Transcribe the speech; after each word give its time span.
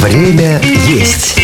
Время 0.00 0.60
есть. 0.86 1.36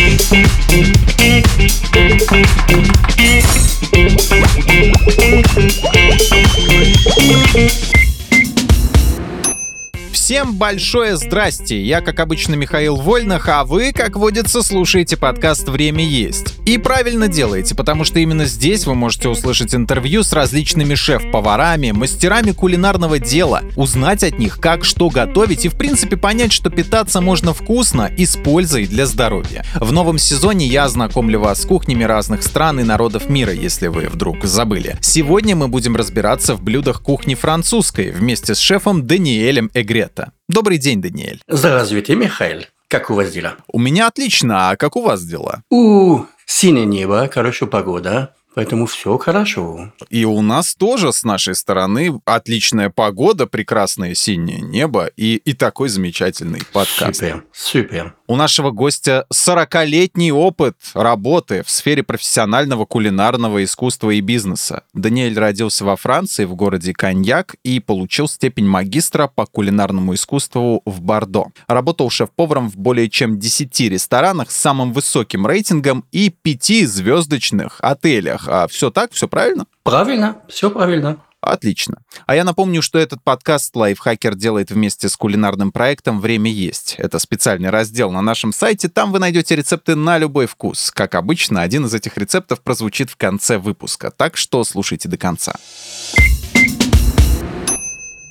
Всем 10.27 10.55
большое 10.55 11.15
здрасте! 11.15 11.81
Я, 11.81 12.01
как 12.01 12.19
обычно, 12.19 12.55
Михаил 12.55 12.97
Вольных, 12.97 13.47
а 13.47 13.63
вы, 13.63 13.93
как 13.93 14.17
водится, 14.17 14.61
слушаете 14.61 15.15
подкаст 15.15 15.69
«Время 15.69 16.03
есть». 16.03 16.55
И 16.65 16.77
правильно 16.77 17.29
делаете, 17.29 17.75
потому 17.75 18.03
что 18.03 18.19
именно 18.19 18.43
здесь 18.43 18.85
вы 18.85 18.93
можете 18.93 19.29
услышать 19.29 19.73
интервью 19.73 20.23
с 20.23 20.33
различными 20.33 20.95
шеф-поварами, 20.95 21.91
мастерами 21.91 22.51
кулинарного 22.51 23.19
дела, 23.19 23.61
узнать 23.77 24.21
от 24.25 24.37
них, 24.37 24.59
как 24.59 24.83
что 24.83 25.09
готовить 25.09 25.63
и, 25.63 25.69
в 25.69 25.77
принципе, 25.77 26.17
понять, 26.17 26.51
что 26.51 26.69
питаться 26.69 27.21
можно 27.21 27.53
вкусно 27.53 28.11
и 28.17 28.25
с 28.25 28.35
пользой 28.35 28.85
для 28.85 29.05
здоровья. 29.05 29.63
В 29.75 29.93
новом 29.93 30.17
сезоне 30.17 30.67
я 30.67 30.83
ознакомлю 30.83 31.39
вас 31.39 31.61
с 31.61 31.65
кухнями 31.65 32.03
разных 32.03 32.43
стран 32.43 32.81
и 32.81 32.83
народов 32.83 33.29
мира, 33.29 33.53
если 33.53 33.87
вы 33.87 34.09
вдруг 34.09 34.43
забыли. 34.43 34.97
Сегодня 34.99 35.55
мы 35.55 35.69
будем 35.69 35.95
разбираться 35.95 36.53
в 36.53 36.61
блюдах 36.61 37.01
кухни 37.01 37.33
французской 37.33 38.11
вместе 38.11 38.55
с 38.55 38.59
шефом 38.59 39.07
Даниэлем 39.07 39.71
Эгрет. 39.73 40.16
Добрый 40.49 40.77
день, 40.77 41.01
Даниэль. 41.01 41.41
Здравствуйте, 41.47 42.15
Михаил. 42.15 42.63
Как 42.87 43.09
у 43.09 43.15
вас 43.15 43.31
дела? 43.31 43.57
У 43.67 43.79
меня 43.79 44.07
отлично, 44.07 44.69
а 44.69 44.77
как 44.77 44.95
у 44.95 45.01
вас 45.01 45.25
дела? 45.25 45.63
У, 45.69 46.21
синее 46.45 46.85
небо, 46.85 47.29
хорошая 47.29 47.67
погода. 47.67 48.33
Поэтому 48.55 48.87
все 48.87 49.17
хорошо. 49.17 49.93
И 50.09 50.25
у 50.25 50.41
нас 50.41 50.73
тоже 50.73 51.13
с 51.13 51.23
нашей 51.23 51.53
стороны 51.53 52.19
отличная 52.25 52.89
погода, 52.89 53.45
прекрасное 53.45 54.15
синее 54.15 54.61
небо 54.61 55.11
и, 55.15 55.35
и 55.35 55.53
такой 55.53 55.89
замечательный 55.89 56.61
подкаст. 56.71 57.19
Супер, 57.19 57.43
супер. 57.53 58.15
У 58.29 58.35
нашего 58.35 58.71
гостя 58.71 59.25
40-летний 59.33 60.33
опыт 60.33 60.75
работы 60.93 61.63
в 61.63 61.69
сфере 61.69 62.03
профессионального 62.03 62.85
кулинарного 62.85 63.63
искусства 63.63 64.09
и 64.11 64.19
бизнеса. 64.19 64.83
Даниэль 64.93 65.39
родился 65.39 65.85
во 65.85 65.95
Франции, 65.95 66.43
в 66.43 66.53
городе 66.53 66.91
Коньяк, 66.91 67.55
и 67.63 67.79
получил 67.79 68.27
степень 68.27 68.67
магистра 68.67 69.27
по 69.33 69.45
кулинарному 69.45 70.13
искусству 70.13 70.81
в 70.85 70.99
Бордо. 70.99 71.45
Работал 71.67 72.09
шеф-поваром 72.09 72.69
в 72.69 72.75
более 72.75 73.09
чем 73.09 73.39
10 73.39 73.79
ресторанах 73.91 74.51
с 74.51 74.57
самым 74.57 74.91
высоким 74.91 75.47
рейтингом 75.47 76.03
и 76.11 76.29
5-звездочных 76.29 77.75
отелях 77.79 78.49
а 78.49 78.67
все 78.67 78.91
так, 78.91 79.13
все 79.13 79.29
правильно? 79.29 79.67
Правильно, 79.83 80.37
все 80.49 80.69
правильно. 80.69 81.17
Отлично. 81.41 82.01
А 82.25 82.35
я 82.35 82.43
напомню, 82.43 82.81
что 82.81 82.97
этот 82.97 83.23
подкаст 83.23 83.75
Лайфхакер 83.75 84.35
делает 84.35 84.71
вместе 84.71 85.07
с 85.07 85.15
кулинарным 85.15 85.71
проектом 85.71 86.19
«Время 86.19 86.51
есть». 86.51 86.95
Это 86.97 87.19
специальный 87.19 87.69
раздел 87.69 88.11
на 88.11 88.21
нашем 88.21 88.51
сайте. 88.51 88.89
Там 88.89 89.11
вы 89.11 89.19
найдете 89.19 89.55
рецепты 89.55 89.95
на 89.95 90.17
любой 90.17 90.47
вкус. 90.47 90.91
Как 90.91 91.15
обычно, 91.15 91.61
один 91.61 91.85
из 91.85 91.93
этих 91.93 92.17
рецептов 92.17 92.61
прозвучит 92.61 93.11
в 93.11 93.17
конце 93.17 93.57
выпуска. 93.59 94.11
Так 94.11 94.35
что 94.35 94.63
слушайте 94.63 95.07
до 95.07 95.17
конца. 95.17 95.55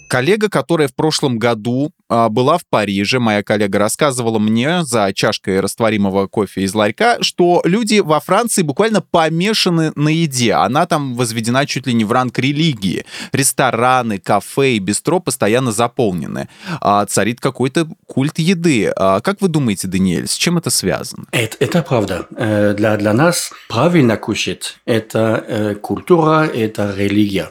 Коллега, 0.09 0.49
которая 0.49 0.89
в 0.89 0.95
прошлом 0.95 1.39
году 1.39 1.93
а, 2.09 2.29
была 2.29 2.59
в 2.59 2.67
Париже, 2.69 3.19
моя 3.19 3.43
коллега 3.43 3.79
рассказывала 3.79 4.39
мне 4.39 4.85
за 4.85 5.12
чашкой 5.12 5.61
растворимого 5.61 6.29
кофе 6.29 6.62
из 6.62 6.75
ларька, 6.75 7.19
что 7.23 7.61
люди 7.65 7.99
во 7.99 8.21
Франции 8.21 8.62
буквально 8.62 9.01
помешаны 9.01 9.93
на 9.97 10.09
еде. 10.09 10.53
Она 10.53 10.87
там 10.87 11.15
возведена 11.15 11.67
чуть 11.67 11.87
ли 11.87 11.95
не 11.95 12.05
в 12.05 12.12
ранг 12.12 12.39
религии. 12.39 13.05
Рестораны, 13.33 14.19
кафе 14.19 14.75
и 14.75 14.79
бистро 14.79 15.19
постоянно 15.19 15.73
заполнены. 15.73 16.49
А, 16.81 17.05
царит 17.07 17.41
какой-то 17.41 17.89
культ 18.07 18.39
еды. 18.39 18.93
А, 18.97 19.21
как 19.21 19.41
вы 19.41 19.49
думаете, 19.49 19.89
Даниэль, 19.89 20.29
с 20.29 20.34
чем 20.34 20.59
это 20.59 20.71
связано? 20.71 21.25
Это, 21.33 21.57
это 21.59 21.83
правда. 21.83 22.27
Э, 22.37 22.75
для, 22.75 22.97
для 22.97 23.12
нас 23.12 23.51
правильно 23.69 24.17
кушать– 24.17 24.79
это 24.87 25.45
э, 25.47 25.75
культура, 25.75 26.47
это 26.47 26.94
религия. 26.97 27.50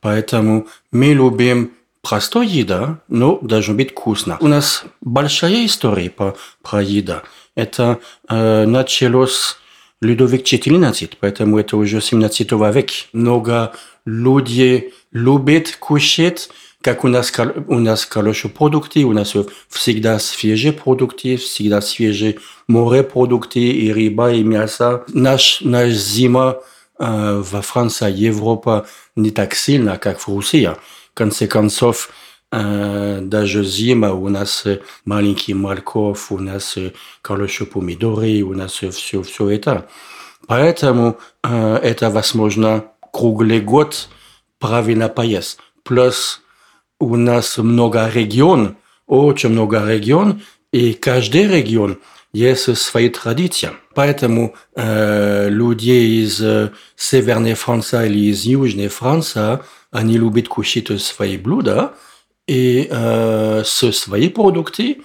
Поэтому 0.00 0.66
мы 0.90 1.12
любим 1.12 1.72
простой 2.02 2.48
еда, 2.48 2.98
но 3.08 3.38
должно 3.40 3.74
быть 3.74 3.92
вкусно. 3.92 4.36
У 4.40 4.48
нас 4.48 4.84
большая 5.00 5.64
история 5.64 6.10
по, 6.10 6.36
про 6.60 6.82
еда. 6.82 7.22
Это 7.54 8.00
э, 8.28 8.66
началось 8.66 9.56
Людовик 10.00 10.42
XIV, 10.42 11.12
поэтому 11.20 11.58
это 11.58 11.76
уже 11.76 12.00
17 12.00 12.52
век. 12.52 12.90
Много 13.12 13.72
людей 14.04 14.94
любят 15.12 15.76
кушать, 15.78 16.50
как 16.80 17.04
у 17.04 17.08
нас, 17.08 17.32
у 17.68 17.78
нас 17.78 18.04
хорошие 18.04 18.50
продукты, 18.50 19.04
у 19.04 19.12
нас 19.12 19.34
всегда 19.68 20.18
свежие 20.18 20.72
продукты, 20.72 21.36
всегда 21.36 21.80
свежие 21.80 22.38
морепродукты, 22.66 23.60
и 23.60 23.92
рыба, 23.92 24.32
и 24.32 24.42
мясо. 24.42 25.04
Наш, 25.08 25.60
наш 25.60 25.92
зима 25.92 26.56
э, 26.98 27.42
во 27.48 27.62
Франции, 27.62 28.12
Европа 28.12 28.86
не 29.14 29.30
так 29.30 29.54
сильно, 29.54 29.98
как 29.98 30.18
в 30.18 30.36
России 30.36 30.72
конце 31.14 31.46
концов, 31.46 32.10
э, 32.50 33.20
даже 33.22 33.64
зима, 33.64 34.12
у 34.12 34.28
нас 34.28 34.64
маленький 35.04 35.54
морковь, 35.54 36.30
у 36.30 36.38
нас 36.38 36.76
хорошие 37.22 37.66
помидоры, 37.66 38.42
у 38.42 38.54
нас 38.54 38.72
все, 38.72 39.22
все 39.22 39.50
это. 39.50 39.88
Поэтому 40.46 41.18
э, 41.42 41.76
это 41.82 42.10
возможно 42.10 42.84
круглый 43.12 43.60
год 43.60 44.08
правильно 44.58 45.08
поесть. 45.08 45.58
Плюс 45.82 46.40
у 46.98 47.16
нас 47.16 47.58
много 47.58 48.08
регион, 48.08 48.76
очень 49.06 49.50
много 49.50 49.84
регион, 49.86 50.42
и 50.72 50.94
каждый 50.94 51.46
регион 51.46 51.98
есть 52.32 52.76
свои 52.78 53.08
традиции. 53.10 53.70
Поэтому 53.94 54.54
э, 54.74 55.48
люди 55.50 56.22
из 56.22 56.42
Северной 56.96 57.54
Франции 57.54 58.06
или 58.06 58.30
из 58.30 58.44
Южной 58.44 58.88
Франции 58.88 59.58
они 59.92 60.18
любят 60.18 60.48
кушать 60.48 61.00
свои 61.00 61.36
блюда 61.36 61.94
и 62.48 62.88
э, 62.90 63.62
свои 63.64 64.28
продукты, 64.28 65.02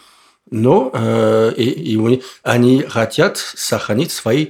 но 0.50 0.90
э, 0.94 1.54
и, 1.58 1.94
и 1.94 2.24
они 2.42 2.82
хотят 2.82 3.38
сохранить 3.38 4.12
свои 4.12 4.48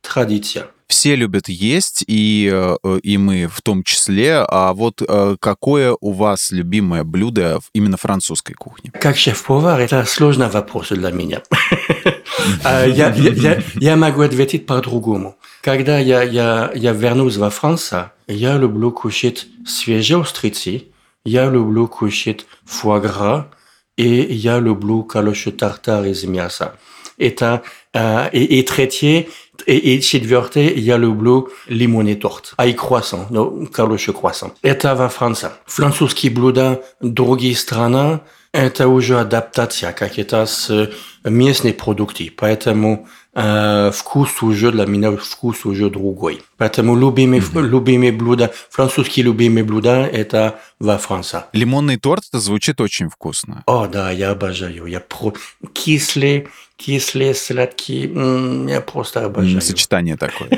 традиции. 0.00 0.64
Все 0.90 1.14
любят 1.14 1.48
есть, 1.48 2.02
и, 2.08 2.50
э, 2.52 2.98
и 3.04 3.16
мы 3.16 3.46
в 3.46 3.62
том 3.62 3.84
числе. 3.84 4.44
А 4.48 4.72
вот 4.72 5.00
э, 5.00 5.36
какое 5.38 5.96
у 6.00 6.12
вас 6.12 6.50
любимое 6.50 7.04
блюдо 7.04 7.60
именно 7.72 7.96
французской 7.96 8.54
кухни? 8.54 8.90
Как 8.90 9.16
шеф-повар, 9.16 9.78
это 9.78 10.04
сложный 10.04 10.48
вопрос 10.48 10.88
для 10.88 11.12
меня. 11.12 11.42
А, 12.64 12.86
я 12.86 13.96
могу 13.96 14.22
ответить 14.22 14.66
по-другому. 14.66 15.36
Когда 15.60 15.98
я, 15.98 16.70
вернусь 16.74 17.36
во 17.36 17.50
Францию, 17.50 18.10
я 18.26 18.56
люблю 18.56 18.90
кушать 18.90 19.46
свежие 19.66 20.18
устрицы, 20.18 20.84
я 21.24 21.50
люблю 21.50 21.86
кушать 21.86 22.46
фуагра, 22.64 23.50
и 23.96 24.08
я 24.08 24.58
люблю 24.58 25.06
хороший 25.06 25.52
тартар 25.52 26.06
из 26.06 26.24
мяса. 26.24 26.74
Это, 27.18 27.62
э, 27.92 28.30
и, 28.32 28.60
и 28.60 28.62
третье, 28.62 29.26
и, 29.66 29.76
и 29.76 30.00
четвертое, 30.00 30.72
я 30.74 30.96
люблю 30.96 31.50
лимонный 31.66 32.14
торт. 32.14 32.54
А 32.56 32.66
и 32.66 32.72
круассан, 32.72 33.26
ну, 33.30 33.68
хороший 33.72 34.14
круассан. 34.14 34.52
Это 34.62 34.94
во 34.94 35.08
Франции. 35.08 35.50
Французские 35.66 36.32
блюда, 36.32 36.82
другие 37.00 37.56
страны, 37.56 38.20
это 38.52 38.88
уже 38.88 39.20
адаптация 39.20 39.92
какая-то 39.92 40.44
с 40.44 40.90
местной 41.24 41.72
продукты. 41.72 42.32
Поэтому 42.36 43.08
э, 43.32 43.92
вкус 43.94 44.42
уже 44.42 44.72
для 44.72 44.86
меня 44.86 45.16
вкус 45.16 45.64
уже 45.64 45.88
другой. 45.88 46.42
Поэтому 46.56 46.96
любимые, 46.96 47.42
mm-hmm. 47.42 47.62
любимые 47.62 48.12
блюда, 48.12 48.52
французские 48.70 49.26
любимые 49.26 49.64
блюда 49.64 50.04
это 50.04 50.60
во 50.80 50.98
Франции. 50.98 51.42
Лимонный 51.52 51.96
торт 51.96 52.24
это 52.28 52.40
звучит 52.40 52.80
очень 52.80 53.08
вкусно. 53.08 53.62
О, 53.66 53.86
да, 53.86 54.10
я 54.10 54.30
обожаю. 54.30 54.86
Я 54.86 55.00
про 55.00 55.32
кислый, 55.72 56.48
кислый, 56.80 57.34
сладкий. 57.34 58.06
М-м, 58.06 58.66
я 58.66 58.80
просто 58.80 59.26
обожаю. 59.26 59.60
Сочетание 59.60 60.16
такое. 60.16 60.48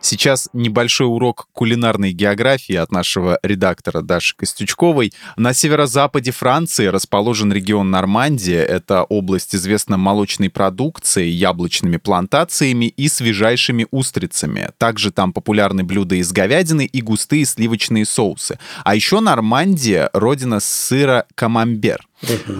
Сейчас 0.00 0.48
небольшой 0.52 1.08
урок 1.08 1.48
кулинарной 1.52 2.12
географии 2.12 2.76
от 2.76 2.92
нашего 2.92 3.40
редактора 3.42 4.02
Даши 4.02 4.36
Костючковой. 4.36 5.12
На 5.36 5.52
северо-западе 5.52 6.30
Франции 6.30 6.86
расположен 6.86 7.52
регион 7.52 7.90
Нормандия. 7.90 8.62
Это 8.62 9.02
область 9.02 9.56
известна 9.56 9.96
молочной 9.96 10.48
продукцией, 10.48 11.32
яблочными 11.32 11.96
плантациями 11.96 12.86
и 12.86 13.08
свежайшими 13.08 13.88
устрицами. 13.90 14.70
Также 14.78 15.10
там 15.10 15.32
популярны 15.32 15.82
блюда 15.82 16.14
из 16.14 16.30
говядины 16.30 16.84
и 16.84 17.00
густые 17.00 17.44
сливочные 17.44 18.04
соусы. 18.06 18.60
А 18.84 18.94
еще 18.94 19.18
Нормандия— 19.18 20.08
родина 20.12 20.60
сыра 20.60 21.26
камамбер. 21.34 22.06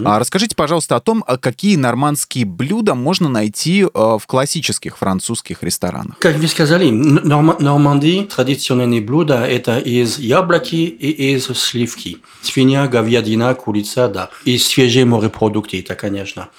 А 0.05 0.19
расскажите, 0.19 0.55
пожалуйста, 0.55 0.95
о 0.95 0.99
том, 0.99 1.23
а 1.27 1.37
какие 1.37 1.75
нормандские 1.75 2.45
блюда 2.45 2.93
можно 2.95 3.27
найти 3.27 3.83
э, 3.83 3.87
в 3.93 4.21
классических 4.27 4.97
французских 4.97 5.63
ресторанах. 5.63 6.17
Как 6.19 6.37
вы 6.37 6.47
сказали, 6.47 6.89
Норм- 6.89 7.57
Нормандии 7.59 8.23
традиционные 8.23 9.01
блюда 9.01 9.45
это 9.45 9.79
из 9.79 10.19
яблоки 10.19 10.75
и 10.75 11.33
из 11.33 11.45
сливки. 11.45 12.19
Свинья, 12.41 12.87
говядина, 12.87 13.53
курица, 13.55 14.07
да. 14.07 14.29
И 14.45 14.57
свежие 14.57 15.05
морепродукты, 15.05 15.79
это, 15.79 15.95
конечно. 15.95 16.49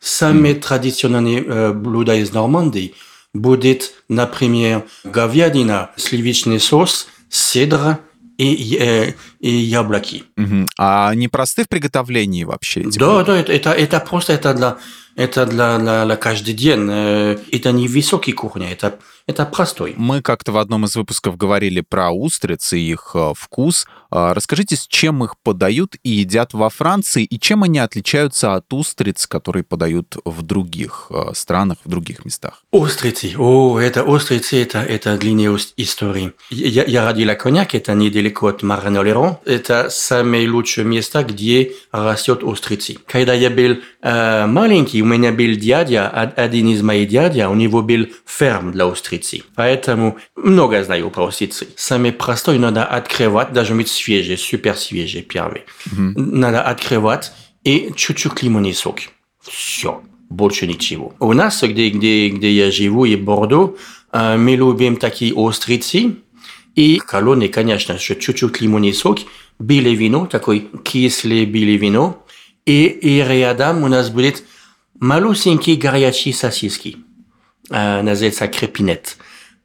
Самые 0.00 0.54
mm. 0.54 0.60
традиционные 0.60 1.44
э, 1.44 1.72
блюда 1.72 2.14
из 2.14 2.32
Нормандии 2.32 2.94
будет, 3.32 3.94
например, 4.08 4.84
говядина, 5.02 5.90
сливочный 5.96 6.60
соус, 6.60 7.08
седр, 7.28 7.98
и, 8.38 8.76
э, 8.80 9.12
и 9.40 9.50
яблоки. 9.50 10.24
Угу. 10.36 10.66
А 10.78 11.08
они 11.10 11.28
просты 11.28 11.64
в 11.64 11.68
приготовлении 11.68 12.44
вообще? 12.44 12.80
Эти 12.80 12.98
да, 12.98 13.22
да, 13.24 13.38
это, 13.38 13.52
это, 13.52 13.70
это 13.70 14.00
просто 14.00 14.32
это 14.32 14.54
для, 14.54 14.76
это 15.16 15.46
для, 15.46 15.78
для, 15.78 16.04
для 16.04 16.16
каждый 16.16 16.54
день. 16.54 16.88
Э, 16.90 17.38
это 17.52 17.72
не 17.72 17.88
высокий 17.88 18.32
кухня, 18.32 18.72
это, 18.72 18.98
это 19.26 19.46
простой. 19.46 19.94
Мы 19.96 20.20
как-то 20.20 20.52
в 20.52 20.58
одном 20.58 20.84
из 20.84 20.96
выпусков 20.96 21.36
говорили 21.36 21.80
про 21.80 22.10
устрицы 22.10 22.78
и 22.78 22.90
их 22.92 23.12
э, 23.14 23.32
вкус. 23.34 23.86
А, 24.10 24.34
расскажите, 24.34 24.76
с 24.76 24.86
чем 24.86 25.24
их 25.24 25.36
подают 25.42 25.96
и 26.02 26.10
едят 26.10 26.52
во 26.52 26.68
Франции, 26.68 27.24
и 27.24 27.40
чем 27.40 27.62
они 27.62 27.78
отличаются 27.78 28.54
от 28.54 28.70
устриц, 28.72 29.26
которые 29.26 29.64
подают 29.64 30.16
в 30.24 30.42
других 30.42 31.06
э, 31.10 31.32
странах, 31.34 31.78
в 31.84 31.88
других 31.88 32.24
местах? 32.24 32.62
Устрицы. 32.70 33.34
О, 33.38 33.78
это 33.80 34.04
устрицы, 34.04 34.62
это, 34.62 34.82
это 34.82 35.16
длинная 35.16 35.58
история. 35.76 36.34
Я, 36.50 36.84
я 36.84 37.06
родила 37.06 37.34
коньяк, 37.34 37.74
это 37.74 37.94
недалеко 37.94 38.48
от 38.48 38.62
Маранолерон. 38.62 39.38
Это 39.46 39.88
самое 39.90 40.48
лучшее 40.48 40.84
место, 40.84 41.24
где 41.24 41.72
растет 41.92 42.44
устрицы. 42.44 42.98
Когда 43.06 43.32
я 43.32 43.48
был 43.50 43.78
э, 44.02 44.46
маленький, 44.46 45.02
у 45.02 45.06
меня 45.06 45.32
был 45.32 45.56
дядя, 45.56 46.08
один 46.08 46.68
из 46.68 46.82
моих 46.82 47.08
дядя, 47.08 47.48
у 47.48 47.54
него 47.54 47.80
был 47.82 48.06
ферм 48.26 48.70
для 48.72 48.86
устрицы. 49.14 49.42
Поэтому 49.54 50.18
много 50.36 50.82
знаю 50.84 51.10
про 51.10 51.26
устрицы. 51.26 51.68
Самое 51.76 52.12
простое 52.12 52.58
надо 52.58 52.84
открывать, 52.84 53.52
даже 53.52 53.74
быть 53.74 53.88
свежий, 53.88 54.36
супер 54.36 54.76
свежий 54.76 55.22
первый. 55.22 55.62
Mm-hmm. 55.86 56.12
Надо 56.16 56.62
открывать 56.62 57.32
и 57.64 57.92
чуть-чуть 57.96 58.42
лимонный 58.42 58.74
сок. 58.74 58.98
Все. 59.42 60.02
Больше 60.30 60.66
ничего. 60.66 61.14
У 61.20 61.32
нас, 61.32 61.62
где, 61.62 61.90
где, 61.90 62.28
где 62.28 62.50
я 62.50 62.70
живу, 62.70 63.04
и 63.04 63.14
Бордо, 63.16 63.76
мы 64.12 64.56
любим 64.56 64.96
такие 64.96 65.34
устрицы. 65.34 66.16
И 66.74 66.98
колонны, 66.98 67.48
конечно, 67.48 67.98
чуть-чуть 67.98 68.60
лимонный 68.60 68.92
сок, 68.92 69.18
белое 69.60 69.94
вино, 69.94 70.26
такой 70.26 70.68
кислое 70.82 71.46
белое 71.46 71.76
вино. 71.76 72.26
И, 72.66 72.86
и 72.86 73.22
рядом 73.22 73.84
у 73.84 73.88
нас 73.88 74.10
будет 74.10 74.42
малюсенькие 74.98 75.76
горячие 75.76 76.34
сосиски. 76.34 76.96
Называется 77.70 78.48
крепинет. 78.48 79.16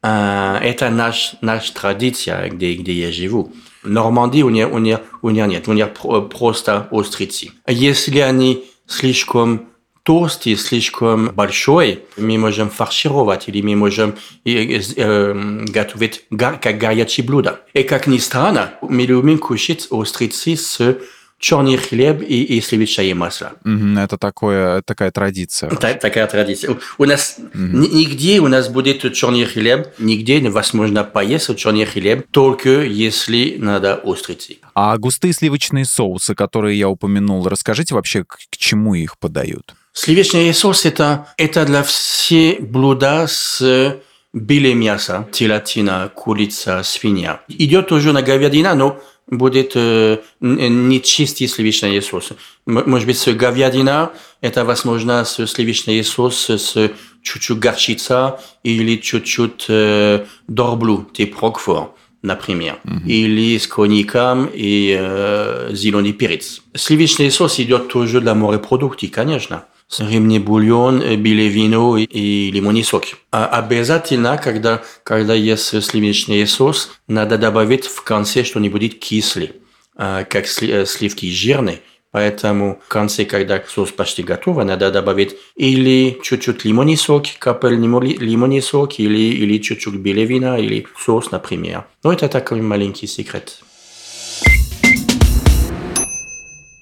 Это 0.02 0.88
наш, 0.90 1.34
наш 1.42 1.70
традиция, 1.70 2.48
где, 2.48 2.74
где 2.74 2.92
я 2.92 3.12
живу. 3.12 3.52
Нормандии 3.82 4.42
у 4.42 4.48
них, 4.48 4.72
у 4.72 4.78
них, 4.78 5.00
у 5.22 5.30
них 5.30 5.46
нет, 5.46 5.68
у 5.68 5.72
них 5.72 5.88
просто 6.30 6.88
устрицы. 6.90 7.50
Если 7.66 8.18
они 8.20 8.64
слишком 8.86 9.70
толстый, 10.02 10.56
слишком 10.56 11.28
большой, 11.28 12.00
мы 12.16 12.38
можем 12.38 12.70
фаршировать 12.70 13.48
или 13.48 13.62
мы 13.62 13.76
можем 13.76 14.16
э, 14.44 14.80
э, 14.96 15.64
готовить 15.68 16.24
как 16.36 16.78
горячее 16.78 17.24
блюдо. 17.26 17.60
И 17.74 17.82
как 17.82 18.06
ни 18.06 18.18
странно, 18.18 18.74
мы 18.82 19.02
любим 19.02 19.38
кушать 19.38 19.86
устрицы 19.90 20.56
с 20.56 20.98
черный 21.40 21.78
хлеб 21.78 22.20
и, 22.20 22.44
и 22.44 22.60
сливочное 22.60 23.14
масло. 23.14 23.52
Mm-hmm, 23.64 24.04
это 24.04 24.18
такое, 24.18 24.82
такая 24.82 25.10
традиция. 25.10 25.70
Та, 25.70 25.94
такая 25.94 26.26
традиция. 26.26 26.76
У 26.98 27.04
нас 27.06 27.36
mm-hmm. 27.38 27.88
нигде 27.94 28.40
у 28.40 28.48
нас 28.48 28.68
будет 28.68 29.12
черный 29.14 29.46
хлеб, 29.46 29.88
нигде 29.98 30.40
невозможно 30.40 31.02
поесть 31.02 31.56
черный 31.56 31.86
хлеб, 31.86 32.26
только 32.30 32.82
если 32.82 33.56
надо 33.58 33.96
устрицы. 34.04 34.58
А 34.74 34.96
густые 34.98 35.32
сливочные 35.32 35.86
соусы, 35.86 36.34
которые 36.34 36.78
я 36.78 36.88
упомянул, 36.88 37.48
расскажите 37.48 37.94
вообще, 37.94 38.24
к, 38.24 38.36
к 38.50 38.56
чему 38.56 38.94
их 38.94 39.18
подают? 39.18 39.74
Сливочный 39.94 40.52
соус 40.52 40.84
это, 40.84 41.26
это 41.38 41.64
для 41.64 41.82
всех 41.82 42.60
блюда 42.60 43.26
с 43.26 43.98
белым 44.32 44.78
мясом, 44.78 45.26
телятина, 45.32 46.10
курица, 46.14 46.82
свинья. 46.84 47.40
Идет 47.48 47.88
тоже 47.88 48.12
на 48.12 48.22
говядина, 48.22 48.74
но 48.74 49.00
будет 49.30 49.72
э, 49.74 50.18
не 50.40 51.00
чистый 51.00 51.46
сливочный 51.46 52.02
соус. 52.02 52.32
Может 52.66 53.06
быть, 53.06 53.18
с 53.18 53.32
говядина, 53.32 54.10
это 54.40 54.64
возможно 54.64 55.24
с 55.24 55.46
сливочный 55.46 56.02
соус 56.04 56.50
с 56.50 56.90
чуть-чуть 57.22 57.58
горчица 57.58 58.40
или 58.62 58.96
чуть-чуть 58.96 59.66
э, 59.68 60.26
дорблю, 60.48 61.08
типа 61.12 61.40
Рокфор, 61.40 61.94
например. 62.22 62.78
Mm-hmm. 62.84 63.06
Или 63.06 63.58
с 63.58 63.66
коньяком 63.66 64.50
и 64.52 64.96
э, 64.98 65.70
зеленый 65.72 66.12
перец. 66.12 66.62
Сливочный 66.74 67.30
соус 67.30 67.60
идет 67.60 67.88
тоже 67.88 68.20
для 68.20 68.34
морепродуктов, 68.34 69.10
конечно 69.10 69.64
рыбный 69.98 70.38
бульон, 70.38 71.00
белое 71.16 71.48
вино 71.48 71.96
и 71.98 72.50
лимонный 72.50 72.84
сок. 72.84 73.04
А 73.32 73.46
обязательно, 73.46 74.38
когда, 74.38 74.82
когда 75.02 75.34
есть 75.34 75.82
сливочный 75.82 76.46
соус, 76.46 76.90
надо 77.08 77.38
добавить 77.38 77.86
в 77.86 78.02
конце 78.02 78.44
что-нибудь 78.44 78.98
кислый, 78.98 79.52
как 79.96 80.46
сливки 80.46 81.30
жирные. 81.30 81.80
Поэтому 82.12 82.80
в 82.84 82.88
конце, 82.88 83.24
когда 83.24 83.62
соус 83.66 83.92
почти 83.92 84.24
готов, 84.24 84.64
надо 84.64 84.90
добавить 84.90 85.36
или 85.54 86.18
чуть-чуть 86.20 86.64
лимонный 86.64 86.96
сок, 86.96 87.26
капель 87.38 87.74
лимонный 87.74 88.60
сок, 88.62 88.98
или, 88.98 89.16
или 89.16 89.58
чуть-чуть 89.58 89.94
белое 89.94 90.24
вина, 90.24 90.58
или 90.58 90.88
соус, 90.98 91.30
например. 91.30 91.84
Но 92.02 92.12
это 92.12 92.28
такой 92.28 92.62
маленький 92.62 93.06
секрет. 93.06 93.60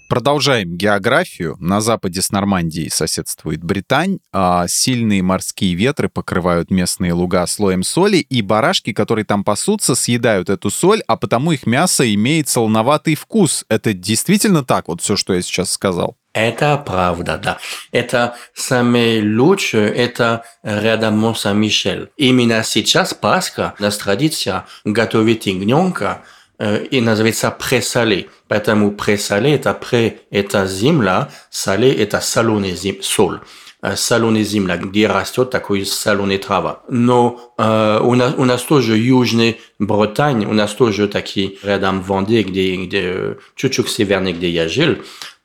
Продолжаем 0.09 0.75
географию. 0.75 1.57
На 1.61 1.83
западе 1.83 2.23
с 2.23 2.31
Нормандией 2.31 2.89
соседствует 2.91 3.63
Британь. 3.63 4.21
А 4.33 4.67
сильные 4.67 5.23
морские 5.23 5.75
ветры 5.75 6.09
покрывают 6.09 6.71
местные 6.71 7.13
луга 7.13 7.47
слоем 7.47 7.83
соли, 7.83 8.17
и 8.17 8.41
барашки, 8.41 8.95
которые 8.95 9.27
там 9.27 9.45
пасутся, 9.45 9.95
съедают 9.95 10.49
эту 10.49 10.71
соль, 10.71 11.03
а 11.07 11.19
потому 11.19 11.53
их 11.53 11.67
мясо 11.67 12.11
имеет 12.15 12.49
солоноватый 12.49 13.17
вкус. 13.17 13.67
Это 13.69 13.93
действительно 13.93 14.65
так, 14.65 14.89
вот 14.89 15.03
все, 15.03 15.15
что 15.15 15.35
я 15.35 15.43
сейчас 15.43 15.71
сказал? 15.71 16.17
Это 16.33 16.79
правда, 16.79 17.39
да. 17.43 17.59
Это 17.93 18.37
самое 18.55 19.23
лучшее, 19.23 19.91
это 19.91 20.45
рядом 20.63 21.19
Мон-Сан-Мишель. 21.19 22.11
Именно 22.17 22.63
сейчас 22.63 23.13
Пасха, 23.13 23.75
у 23.79 23.83
нас 23.83 23.99
традиция 23.99 24.65
готовить 24.85 25.47
ягненка, 25.47 26.23
Э, 26.59 26.85
и 26.85 27.01
называется 27.01 27.51
пресале. 27.51 28.29
Поэтому 28.49 28.91
пресале 28.93 29.55
это 29.55 29.75
пре 29.75 30.21
это 30.31 30.67
земля, 30.67 31.31
сале 31.51 31.93
это 31.93 32.21
соленая 32.21 32.75
зем, 32.75 32.97
соль. 33.01 33.41
Э, 33.81 33.95
соленая 33.95 34.43
земля, 34.43 34.77
где 34.77 35.07
растет 35.07 35.51
такой 35.51 35.87
соленая 35.87 36.39
трава. 36.39 36.83
Но 36.89 37.55
э, 37.59 38.01
у, 38.03 38.15
нас, 38.15 38.35
у 38.37 38.45
нас 38.45 38.63
тоже 38.63 38.97
Южная 38.99 39.57
Британь, 39.79 40.47
у 40.47 40.53
нас 40.53 40.75
тоже 40.75 41.07
такие 41.07 41.59
рядом 41.63 42.03
Венде, 42.03 42.43
где, 42.43 42.75
где 42.75 43.37
чуть-чуть 43.55 43.89
севернее, 43.89 44.35
где 44.35 44.51
я 44.51 44.69
жил, 44.69 44.97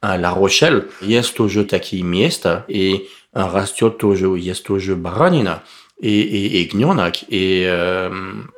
Ла 0.02 0.34
Рошель, 0.36 0.90
есть 1.00 1.36
тоже 1.36 1.64
такие 1.64 2.04
места, 2.04 2.66
и 2.68 3.08
растет 3.32 4.00
тоже, 4.00 4.28
есть 4.38 4.66
тоже 4.66 4.96
баранина 4.96 5.64
и, 6.00 6.22
и, 6.22 6.62
и 6.62 6.70
гненок. 6.70 7.16
И 7.28 7.66
э, 7.70 8.12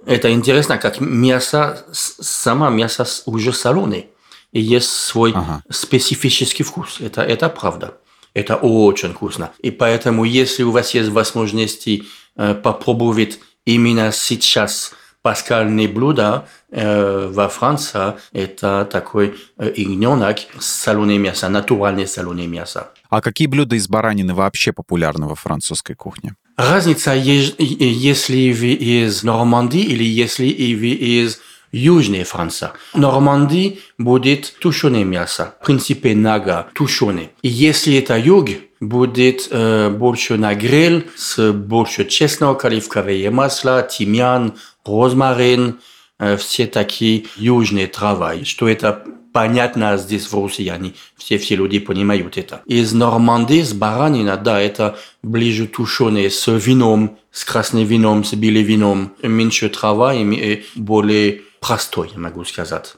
это 0.06 0.32
интересно, 0.32 0.77
как 0.77 1.00
мясо, 1.00 1.86
сама 1.92 2.70
мясо 2.70 3.06
уже 3.25 3.54
соленое. 3.54 4.08
И 4.51 4.62
есть 4.62 4.89
свой 4.89 5.32
ага. 5.34 5.62
специфический 5.70 6.63
вкус. 6.63 7.01
Это, 7.01 7.22
это 7.22 7.50
правда. 7.50 7.98
Это 8.34 8.56
очень 8.56 9.13
вкусно. 9.13 9.51
И 9.60 9.72
поэтому, 9.72 10.24
если 10.25 10.63
у 10.63 10.72
вас 10.72 10.94
есть 10.94 11.10
возможность 11.10 11.88
э, 11.88 12.54
попробовать 12.56 13.39
именно 13.65 14.12
сейчас 14.12 14.94
пасхальные 15.22 15.88
блюда 15.88 16.48
э, 16.70 17.27
во 17.34 17.50
Франции, 17.50 18.13
это 18.32 18.86
такой 18.86 19.36
э, 19.58 19.74
ягненок, 19.75 20.38
соленое 20.60 21.18
мясо, 21.18 21.50
натуральное 21.50 22.06
соленое 22.06 22.48
мясо. 22.48 22.92
А 23.10 23.22
какие 23.22 23.48
блюда 23.48 23.75
из 23.75 23.88
баранины 23.88 24.34
вообще 24.34 24.72
популярны 24.72 25.27
во 25.27 25.36
французской 25.36 25.96
кухне? 25.96 26.36
Разница, 26.57 27.13
если 27.13 28.53
вы 28.53 28.74
из 28.74 29.24
Нормандии 29.24 29.81
или 29.81 30.03
если 30.03 30.45
вы 30.74 30.89
из 30.89 31.39
Южной 31.71 32.24
Франции. 32.24 32.69
Нормандии 32.93 33.79
будет 33.97 34.55
тушеное 34.59 35.03
мясо, 35.03 35.55
в 35.62 35.65
принципе 35.65 36.15
нага, 36.15 36.67
тушеное. 36.74 37.31
И 37.41 37.50
если 37.50 37.97
это 37.97 38.17
юг, 38.17 38.47
будет 38.79 39.50
э, 39.51 39.89
больше 39.89 40.38
на 40.38 40.55
гриль 40.55 41.09
с 41.17 41.51
больше 41.51 42.05
чеснока, 42.05 42.69
оливковое 42.69 43.29
масло, 43.31 43.81
тимьян, 43.83 44.53
розмарин, 44.85 45.79
э, 46.19 46.38
все 46.38 46.67
такие 46.67 47.25
южные 47.35 47.88
травы. 47.88 48.45
Что 48.45 48.69
это 48.69 49.03
понятно 49.36 49.98
здесь 49.98 50.27
в 50.27 50.34
Руси, 50.34 50.70
они 50.70 50.96
все, 51.18 51.38
все 51.38 51.58
люди 51.58 51.80
понимают 51.80 52.38
это. 52.38 52.62
Из 52.65 52.94
Нормандии, 52.94 53.62
с 53.62 53.74
баранина, 53.74 54.38
да, 54.38 54.62
это 54.62 54.98
ближе 55.24 55.68
тушеные 55.68 56.30
с 56.30 56.48
вином, 56.48 57.20
с 57.34 57.44
красным 57.44 57.84
вином, 57.86 58.24
с 58.24 58.34
белым 58.34 58.63
вином, 58.63 59.13
меньше 59.22 59.68
трава 59.68 60.13
и 60.13 60.63
более 60.75 61.42
простой, 61.60 62.12
я 62.13 62.20
могу 62.20 62.46
сказать. 62.46 62.96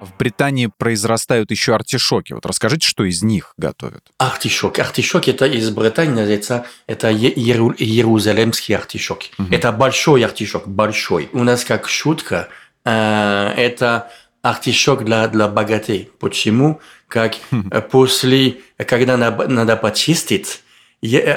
В 0.00 0.16
Британии 0.16 0.70
произрастают 0.78 1.50
еще 1.50 1.74
артишоки. 1.74 2.32
Вот 2.32 2.46
расскажите, 2.46 2.86
что 2.86 3.02
из 3.02 3.24
них 3.24 3.54
готовят. 3.56 4.04
Артишок. 4.18 4.78
Артишок 4.78 5.26
это 5.26 5.46
из 5.46 5.68
Британии 5.70 6.14
называется, 6.14 6.64
это 6.86 7.12
иерусалимский 7.12 8.76
артишок. 8.76 9.22
Угу. 9.36 9.48
Это 9.50 9.72
большой 9.72 10.24
артишок, 10.24 10.68
большой. 10.68 11.28
У 11.32 11.42
нас 11.42 11.64
как 11.64 11.88
шутка, 11.88 12.48
это 12.90 14.10
артишок 14.42 15.04
для, 15.04 15.28
для 15.28 15.48
богатей. 15.48 16.10
Почему? 16.18 16.80
Как 17.08 17.34
э, 17.50 17.80
после, 17.82 18.56
когда 18.78 19.16
надо, 19.16 19.76
почистить, 19.76 20.62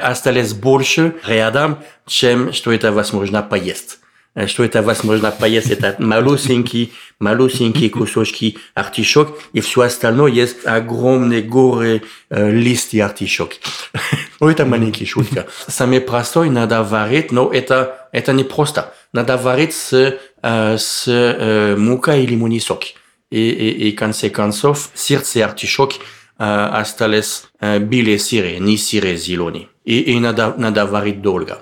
осталось 0.02 0.54
больше 0.54 1.16
рядом, 1.26 1.80
чем 2.08 2.54
что 2.54 2.72
это 2.72 2.92
возможно 2.92 3.42
поесть 3.44 4.00
что 4.46 4.64
это 4.64 4.82
возможно 4.82 5.32
поесть, 5.32 5.72
это 5.72 5.96
малюсенькие, 6.00 6.90
малюсенькие 7.20 7.90
кусочки 7.90 8.58
артишок, 8.74 9.38
и 9.54 9.60
все 9.60 9.82
остальное 9.82 10.32
есть 10.32 10.66
огромные 10.66 11.42
горы 11.42 12.04
э, 12.30 12.52
листья 12.52 13.06
артишок. 13.06 13.54
ну, 14.40 14.48
это 14.48 14.66
маленькая 14.66 15.06
шутка. 15.06 15.48
Самый 15.68 16.00
простой 16.00 16.50
надо 16.50 16.84
варить, 16.84 17.32
но 17.32 17.52
это, 17.52 18.08
это 18.12 18.32
не 18.32 18.44
просто. 18.44 18.94
Надо 19.14 19.38
варить 19.38 19.74
с, 19.74 20.18
э, 20.42 20.78
с 20.78 21.04
э, 21.08 21.76
мукой 21.76 22.24
или 22.24 22.32
лимонный 22.32 22.60
сок. 22.60 22.84
И, 23.32 23.50
и, 23.50 23.90
и, 23.90 23.92
в 23.92 23.96
конце 23.96 24.30
концов, 24.30 24.90
сердце 24.94 25.46
артишок 25.46 25.94
э, 25.94 26.44
осталось 26.44 27.48
э, 27.60 27.80
белые 27.80 28.20
сырые, 28.20 28.60
не 28.60 28.78
сырые 28.78 29.18
зеленые. 29.18 29.68
И, 29.84 30.00
и 30.00 30.20
надо, 30.20 30.54
надо 30.58 30.86
варить 30.86 31.22
долго. 31.22 31.60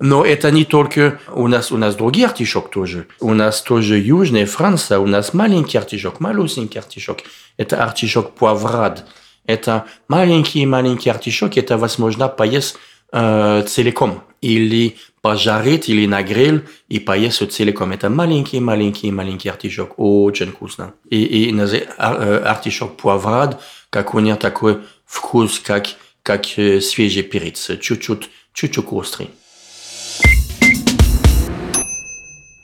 Но 0.00 0.24
это 0.24 0.50
не 0.50 0.64
только 0.64 1.18
у 1.32 1.48
нас, 1.48 1.72
у 1.72 1.76
нас 1.76 1.96
другие 1.96 2.26
артишок 2.26 2.70
тоже. 2.70 3.06
У 3.20 3.34
нас 3.34 3.62
тоже 3.62 3.98
Южная 3.98 4.46
Франция, 4.46 4.98
у 4.98 5.06
нас 5.06 5.34
маленький 5.34 5.76
артишок, 5.76 6.20
малюсенький 6.20 6.78
артишок. 6.80 7.18
Это 7.56 7.82
артишок 7.82 8.34
пуаврад. 8.34 9.04
Это 9.44 9.86
маленький-маленький 10.08 11.08
артишок, 11.08 11.56
это 11.56 11.78
возможно 11.78 12.28
поесть 12.28 12.76
э, 13.12 13.64
целиком. 13.66 14.22
Или 14.40 14.98
пожарить, 15.28 15.90
или 15.90 16.06
на 16.06 16.22
гриль 16.22 16.66
и 16.88 16.98
поесть 16.98 17.52
целиком. 17.52 17.92
Это 17.92 18.08
маленький-маленький-маленький 18.08 19.50
артишок. 19.50 19.92
Очень 19.98 20.52
вкусно. 20.52 20.94
И, 21.10 21.22
и 21.22 21.54
э, 21.54 22.42
артишок 22.46 22.96
пуаврад, 22.96 23.60
как 23.90 24.14
у 24.14 24.20
него 24.20 24.38
такой 24.38 24.78
вкус, 25.04 25.60
как, 25.60 25.86
как 26.22 26.46
э, 26.56 26.80
свежий 26.80 27.24
перец. 27.24 27.70
Чуть-чуть, 27.78 28.30
чуть-чуть 28.54 28.86
острый. 28.90 29.28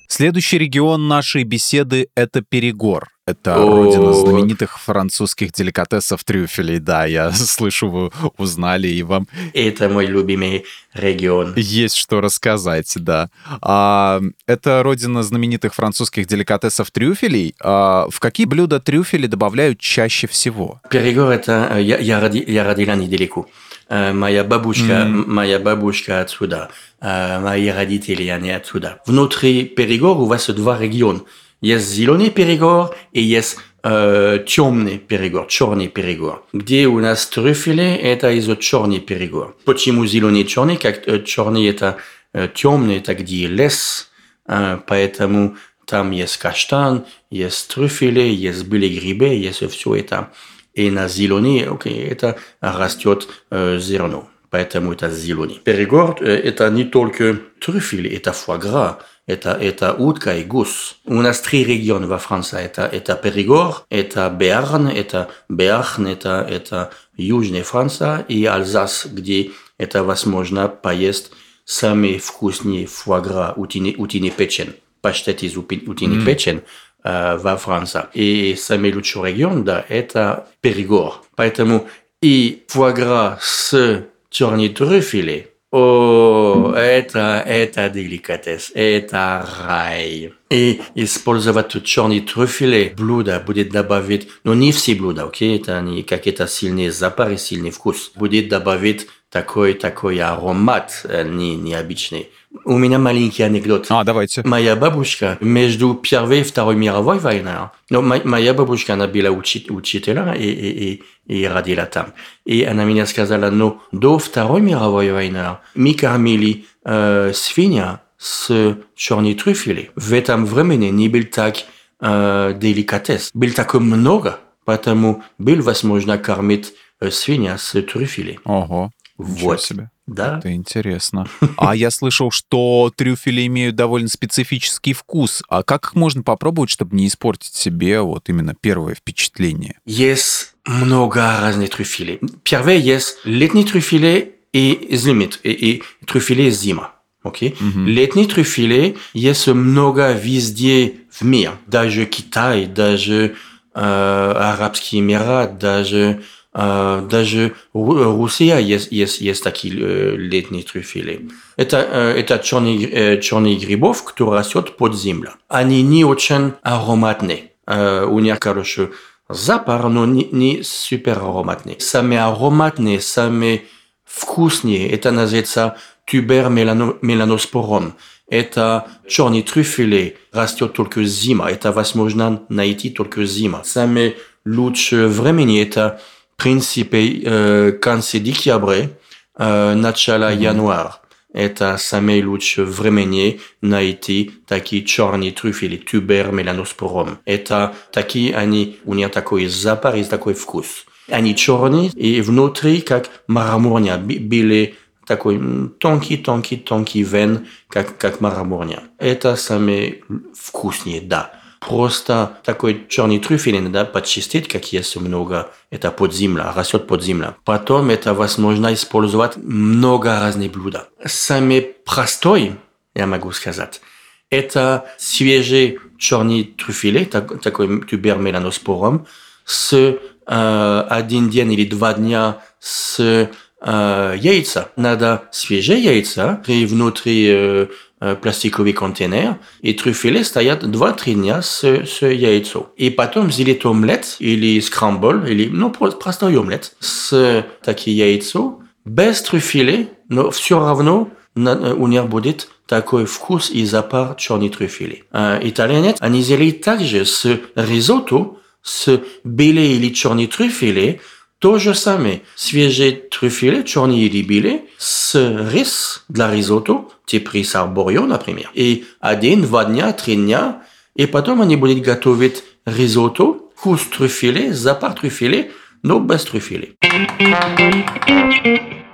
Следующий 0.08 0.56
регион 0.56 1.06
нашей 1.06 1.44
беседы— 1.44 2.08
это 2.14 2.40
Перегор. 2.40 3.13
Это 3.26 3.56
родина 3.56 4.12
знаменитых 4.12 4.78
французских 4.78 5.50
деликатесов 5.52 6.22
трюфелей. 6.24 6.78
Да, 6.78 7.06
я 7.06 7.32
слышу, 7.32 7.88
вы 7.88 8.10
узнали 8.36 8.88
и 8.88 9.02
вам... 9.02 9.26
Это 9.54 9.88
мой 9.88 10.04
любимый 10.04 10.66
регион. 10.92 11.54
Есть 11.56 11.96
что 11.96 12.20
рассказать, 12.20 12.92
да. 12.96 13.30
А, 13.62 14.20
это 14.46 14.82
родина 14.82 15.22
знаменитых 15.22 15.74
французских 15.74 16.26
деликатесов 16.26 16.90
трюфелей. 16.90 17.54
А, 17.60 18.08
в 18.10 18.20
какие 18.20 18.44
блюда 18.46 18.78
трюфели 18.78 19.26
добавляют 19.26 19.80
чаще 19.80 20.26
всего? 20.26 20.82
Перегор— 20.90 21.30
это... 21.30 21.70
Э, 21.76 21.82
я, 21.82 21.96
я, 21.96 22.20
роди, 22.20 22.44
я 22.46 22.62
родила 22.62 22.94
недалеко. 22.94 23.48
Э, 23.88 24.12
моя 24.12 24.44
бабушка, 24.44 25.06
mm. 25.06 25.26
моя 25.26 25.58
бабушка 25.58 26.20
отсюда, 26.20 26.68
э, 27.00 27.40
мои 27.40 27.68
родители, 27.68 28.28
они 28.28 28.50
отсюда. 28.50 29.00
Внутри 29.06 29.64
Перегор 29.64 30.18
у 30.18 30.26
вас 30.26 30.46
два 30.48 30.78
региона. 30.78 31.20
Есть 31.64 31.88
зеленый 31.88 32.28
Перегор 32.28 32.94
и 33.12 33.22
есть 33.22 33.56
э, 33.82 34.44
темный 34.46 34.98
Перегор, 34.98 35.46
черный 35.46 35.88
Перегор. 35.88 36.44
Где 36.52 36.86
у 36.86 37.00
нас 37.00 37.26
трюфели, 37.26 37.94
это 37.94 38.30
из 38.32 38.54
черный 38.58 39.00
Перегор. 39.00 39.56
Почему 39.64 40.04
зеленый 40.04 40.44
черный? 40.44 40.76
Как 40.76 41.08
э, 41.08 41.22
черный 41.22 41.66
это 41.66 41.96
э, 42.34 42.48
темный, 42.54 42.98
это 42.98 43.14
где 43.14 43.46
лес, 43.46 44.10
э, 44.46 44.78
поэтому 44.86 45.56
там 45.86 46.10
есть 46.10 46.36
каштан, 46.36 47.06
есть 47.30 47.74
трюфели, 47.74 48.20
есть 48.20 48.66
белые 48.66 49.00
грибы, 49.00 49.28
есть 49.28 49.66
все 49.70 49.94
это 49.94 50.32
и 50.74 50.90
на 50.90 51.08
зеленый, 51.08 51.66
окей, 51.66 52.06
это 52.06 52.36
растет 52.60 53.26
э, 53.50 53.78
зерно. 53.80 54.28
Поэтому 54.50 54.92
это 54.92 55.10
зеленый. 55.10 55.62
Перегор 55.64 56.18
э, 56.20 56.26
это 56.26 56.68
не 56.68 56.84
только 56.84 57.38
трюфели, 57.58 58.10
это 58.10 58.34
фуагра, 58.34 58.98
это, 59.26 59.52
это 59.52 59.94
утка 59.94 60.36
и 60.36 60.44
гус. 60.44 60.96
У 61.04 61.14
нас 61.14 61.40
три 61.40 61.64
региона 61.64 62.06
во 62.06 62.18
Франции. 62.18 62.60
Это, 62.62 62.82
это 62.82 63.14
Перегор, 63.14 63.84
это 63.88 64.28
Берн, 64.30 64.88
это 64.88 65.30
Берн, 65.48 66.06
это, 66.06 66.46
это 66.48 66.90
Южная 67.16 67.64
Франция 67.64 68.24
и 68.28 68.44
Альзас, 68.44 69.06
где 69.06 69.52
это 69.78 70.04
возможно 70.04 70.68
поесть 70.68 71.30
самые 71.64 72.18
вкусные 72.18 72.86
фуагра, 72.86 73.54
утиный, 73.56 73.94
утиный 73.96 74.30
печень, 74.30 74.74
паштет 75.00 75.42
из 75.42 75.56
утиный 75.56 76.18
mm. 76.18 76.24
печень, 76.26 76.62
э, 77.02 77.38
во 77.38 77.56
Франции. 77.56 78.02
И 78.12 78.54
самый 78.56 78.92
лучший 78.92 79.30
регион, 79.30 79.64
да, 79.64 79.84
это 79.88 80.48
Перегор. 80.60 81.22
Поэтому 81.34 81.88
и 82.20 82.64
фуагра 82.68 83.38
с 83.40 84.04
черной 84.28 84.68
трюфелей, 84.68 85.48
о, 85.76 86.72
это, 86.76 87.42
это 87.44 87.90
деликатес, 87.90 88.70
это 88.76 89.44
рай. 89.66 90.32
И 90.48 90.80
использовать 90.94 91.82
черные 91.82 92.20
трюфели 92.20 92.94
блюда 92.96 93.42
будет 93.44 93.70
добавить, 93.70 94.28
но 94.44 94.54
не 94.54 94.70
все 94.70 94.94
блюда, 94.94 95.24
окей, 95.24 95.58
это 95.58 95.80
не 95.80 96.04
какие-то 96.04 96.46
сильные 96.46 96.92
запары, 96.92 97.38
сильный 97.38 97.72
вкус. 97.72 98.12
Будет 98.14 98.48
добавить 98.48 99.08
такой, 99.30 99.74
такой 99.74 100.20
аромат 100.20 101.00
э, 101.08 101.24
не, 101.28 101.56
необычный. 101.56 102.28
У 102.64 102.78
меня 102.78 102.98
маленький 102.98 103.42
анекдот. 103.42 103.86
А, 103.90 104.04
давайте. 104.04 104.42
Моя 104.44 104.76
бабушка 104.76 105.36
между 105.40 105.94
Первой 105.94 106.40
и 106.40 106.44
Второй 106.44 106.76
мировой 106.76 107.18
войной, 107.18 107.70
но 107.90 108.00
моя 108.00 108.54
бабушка, 108.54 108.94
она 108.94 109.08
была 109.08 109.30
учи, 109.30 109.66
учителя 109.68 110.34
и, 110.34 110.46
и, 110.46 111.02
и, 111.26 111.40
и 111.40 111.46
родила 111.46 111.84
там. 111.86 112.12
И 112.44 112.62
она 112.62 112.84
мне 112.84 113.06
сказала, 113.06 113.50
но 113.50 113.82
до 113.90 114.18
Второй 114.18 114.60
мировой 114.60 115.10
войны 115.12 115.58
мы 115.74 115.94
кормили 115.94 116.66
э, 116.84 117.32
свинья 117.34 118.02
с 118.18 118.76
черной 118.94 119.34
трюфели. 119.34 119.90
В 119.96 120.12
этом 120.12 120.46
времени 120.46 120.86
не 120.86 121.08
был 121.08 121.24
так 121.24 121.56
э, 122.00 122.54
деликатес. 122.56 123.30
Был 123.34 123.50
так 123.52 123.74
много, 123.74 124.38
поэтому 124.64 125.24
был 125.38 125.60
возможно 125.62 126.18
кормить 126.18 126.72
э, 127.00 127.10
свинья 127.10 127.58
с 127.58 127.72
трюфели. 127.82 128.38
Ого. 128.44 128.92
Вот. 129.18 129.60
себе. 129.60 129.90
Да. 130.06 130.38
Это 130.38 130.52
интересно. 130.52 131.26
А 131.56 131.74
я 131.74 131.90
слышал, 131.90 132.30
что 132.30 132.92
трюфели 132.94 133.46
имеют 133.46 133.76
довольно 133.76 134.08
специфический 134.08 134.92
вкус. 134.92 135.42
А 135.48 135.62
как 135.62 135.84
их 135.86 135.94
можно 135.94 136.22
попробовать, 136.22 136.70
чтобы 136.70 136.96
не 136.96 137.06
испортить 137.06 137.54
себе 137.54 138.00
вот 138.00 138.28
именно 138.28 138.54
первое 138.60 138.94
впечатление? 138.94 139.78
Есть 139.86 140.54
много 140.66 141.20
разных 141.40 141.70
трюфелей. 141.70 142.20
Первое 142.42 142.76
есть 142.76 143.18
летние 143.24 143.64
трюфели 143.64 144.36
и 144.52 144.88
зимит, 144.96 145.40
и, 145.42 145.50
и 145.50 145.82
трюфели 146.06 146.50
зима. 146.50 146.92
Okay? 147.24 147.56
Mm-hmm. 147.56 147.84
Летние 147.86 148.26
трюфели 148.26 148.96
есть 149.14 149.46
много 149.48 150.12
везде 150.12 150.94
в 151.10 151.22
мире. 151.22 151.52
Даже 151.66 152.04
Китай, 152.04 152.66
даже 152.66 153.36
э, 153.74 153.80
Арабские 153.80 155.00
Эмираты, 155.00 155.54
даже 155.54 156.22
даже 156.54 157.54
Россия 157.72 158.58
есть, 158.58 158.92
есть, 158.92 159.20
есть 159.20 159.42
такие 159.42 159.74
uh, 159.74 160.16
летние 160.16 160.62
трюфели. 160.62 161.28
Это, 161.56 161.78
uh, 161.78 162.12
это 162.12 162.38
черный, 162.38 163.20
черный 163.20 163.56
грибов, 163.56 164.04
который 164.04 164.38
растет 164.38 164.76
под 164.76 164.94
землей. 164.94 165.32
Они 165.48 165.82
не 165.82 166.04
очень 166.04 166.52
ароматные. 166.62 167.50
У 167.66 168.20
них 168.20 168.38
хороший 168.40 168.90
запах, 169.28 169.84
но 169.88 170.06
не, 170.06 170.28
не 170.30 170.62
супер 170.62 171.18
ароматные. 171.18 171.80
Самые 171.80 172.22
ароматные, 172.22 173.00
самые 173.00 173.64
вкусные, 174.04 174.88
это 174.90 175.10
называется 175.10 175.76
тубер 176.04 176.50
меланоспором. 176.50 177.94
Это 178.28 178.86
черный 179.08 179.42
трюфели 179.42 180.18
растет 180.32 180.72
только 180.74 181.04
зима. 181.04 181.50
Это 181.50 181.72
возможно 181.72 182.42
найти 182.48 182.90
только 182.90 183.24
зима. 183.24 183.64
Самое 183.64 184.16
лучшее 184.44 185.08
времени 185.08 185.60
это 185.60 186.00
принципе, 186.36 187.72
конце 187.80 188.18
декабря, 188.18 188.90
начало 189.36 190.32
января. 190.32 191.00
это 191.34 191.76
самое 191.78 192.24
лучшее 192.24 192.64
времени 192.64 193.40
найти 193.60 194.30
такие 194.46 194.84
черные 194.84 195.32
трюфели, 195.32 195.76
тубер 195.76 196.30
меланоспором. 196.30 197.18
Это 197.26 197.74
такие, 197.92 198.34
они, 198.36 198.78
у 198.84 198.94
них 198.94 199.10
такой 199.10 199.48
запах 199.48 199.96
и 199.96 200.04
такой 200.04 200.34
вкус. 200.34 200.86
Они 201.08 201.34
черные 201.34 201.88
и 201.88 202.22
внутри 202.22 202.80
как 202.80 203.10
мараморня, 203.26 203.98
белые 203.98 204.76
такой 205.06 205.38
тонкий, 205.78 206.16
тонкий, 206.16 206.56
тонкий 206.56 207.02
вен, 207.02 207.46
как, 207.68 207.98
как 207.98 208.20
мараморня. 208.20 208.84
Это 208.98 209.36
самые 209.36 210.02
вкуснее, 210.34 211.00
да. 211.02 211.32
Просто 211.66 212.38
такой 212.44 212.86
черный 212.88 213.18
трюфель 213.18 213.58
надо 213.60 213.86
почистить, 213.86 214.48
как 214.48 214.72
есть 214.72 214.96
много, 214.96 215.50
это 215.70 215.90
под 215.90 216.14
земля, 216.14 216.52
растет 216.54 216.86
под 216.86 217.02
земля. 217.02 217.36
Потом 217.44 217.88
это 217.88 218.12
возможно 218.12 218.74
использовать 218.74 219.36
много 219.36 220.20
разных 220.20 220.52
блюд. 220.52 220.76
Самый 221.06 221.62
простой, 221.62 222.56
я 222.94 223.06
могу 223.06 223.30
сказать, 223.32 223.80
это 224.28 224.84
свежий 224.98 225.78
черный 225.98 226.44
трюфель, 226.44 227.06
так, 227.06 227.40
такой 227.40 227.80
тубер 227.82 228.18
меланоспором, 228.18 229.06
с 229.46 229.72
э, 229.72 230.86
один 230.90 231.30
день 231.30 231.52
или 231.52 231.64
два 231.64 231.94
дня 231.94 232.42
с 232.58 233.30
яйца. 233.64 234.70
Надо 234.76 235.28
свежие 235.32 235.82
яйца, 235.82 236.42
и 236.46 236.66
внутри 236.66 237.28
э, 237.30 238.16
пластиковый 238.20 238.72
контейнер, 238.72 239.38
и 239.62 239.72
трюфели 239.72 240.22
стоят 240.22 240.64
2-3 240.64 241.14
дня 241.14 241.42
с, 241.42 241.64
с 241.64 242.06
яйцом. 242.06 242.68
И 242.76 242.90
потом 242.90 243.32
сделать 243.32 243.64
омлет 243.64 244.16
или 244.18 244.60
скрамбл, 244.60 245.24
или, 245.24 245.48
ну, 245.48 245.70
простой 245.70 246.36
омлет 246.38 246.74
с 246.80 247.46
такие 247.64 247.96
яйцо, 247.96 248.60
без 248.84 249.22
трюфелей, 249.22 249.88
но 250.08 250.30
все 250.30 250.58
равно 250.58 251.10
у 251.34 251.86
них 251.86 252.06
будет 252.06 252.48
такой 252.66 253.06
вкус 253.06 253.50
и 253.50 253.64
запах 253.64 254.16
черный 254.16 254.48
трюфели. 254.48 255.04
А, 255.10 255.38
итальянец, 255.42 255.96
они 256.00 256.22
делают 256.22 256.62
также 256.62 257.04
с 257.04 257.40
ризотто, 257.54 258.36
с 258.62 259.00
белые 259.24 259.74
или 259.74 259.92
черные 259.92 260.26
трюфели, 260.26 261.00
то 261.44 261.58
же 261.58 261.74
самое. 261.74 262.22
Свежие 262.36 262.92
трюфели, 262.92 263.60
черные 263.60 264.06
или 264.06 264.22
белые, 264.22 264.62
с 264.78 265.14
рис 265.52 266.02
для 266.08 266.32
ризотто, 266.32 266.86
типа 267.04 267.32
рис 267.34 267.54
арборио, 267.54 268.06
например. 268.06 268.50
И 268.54 268.86
один-два 268.98 269.66
дня, 269.66 269.92
три 269.92 270.16
дня, 270.16 270.62
и 270.96 271.04
потом 271.04 271.42
они 271.42 271.56
будут 271.56 271.82
готовить 271.82 272.44
ризотто, 272.64 273.40
вкус 273.56 273.82
трюфели, 273.94 274.52
запах 274.52 274.98
трюфели, 274.98 275.50
но 275.82 276.00
без 276.00 276.24
трюфели. 276.24 276.78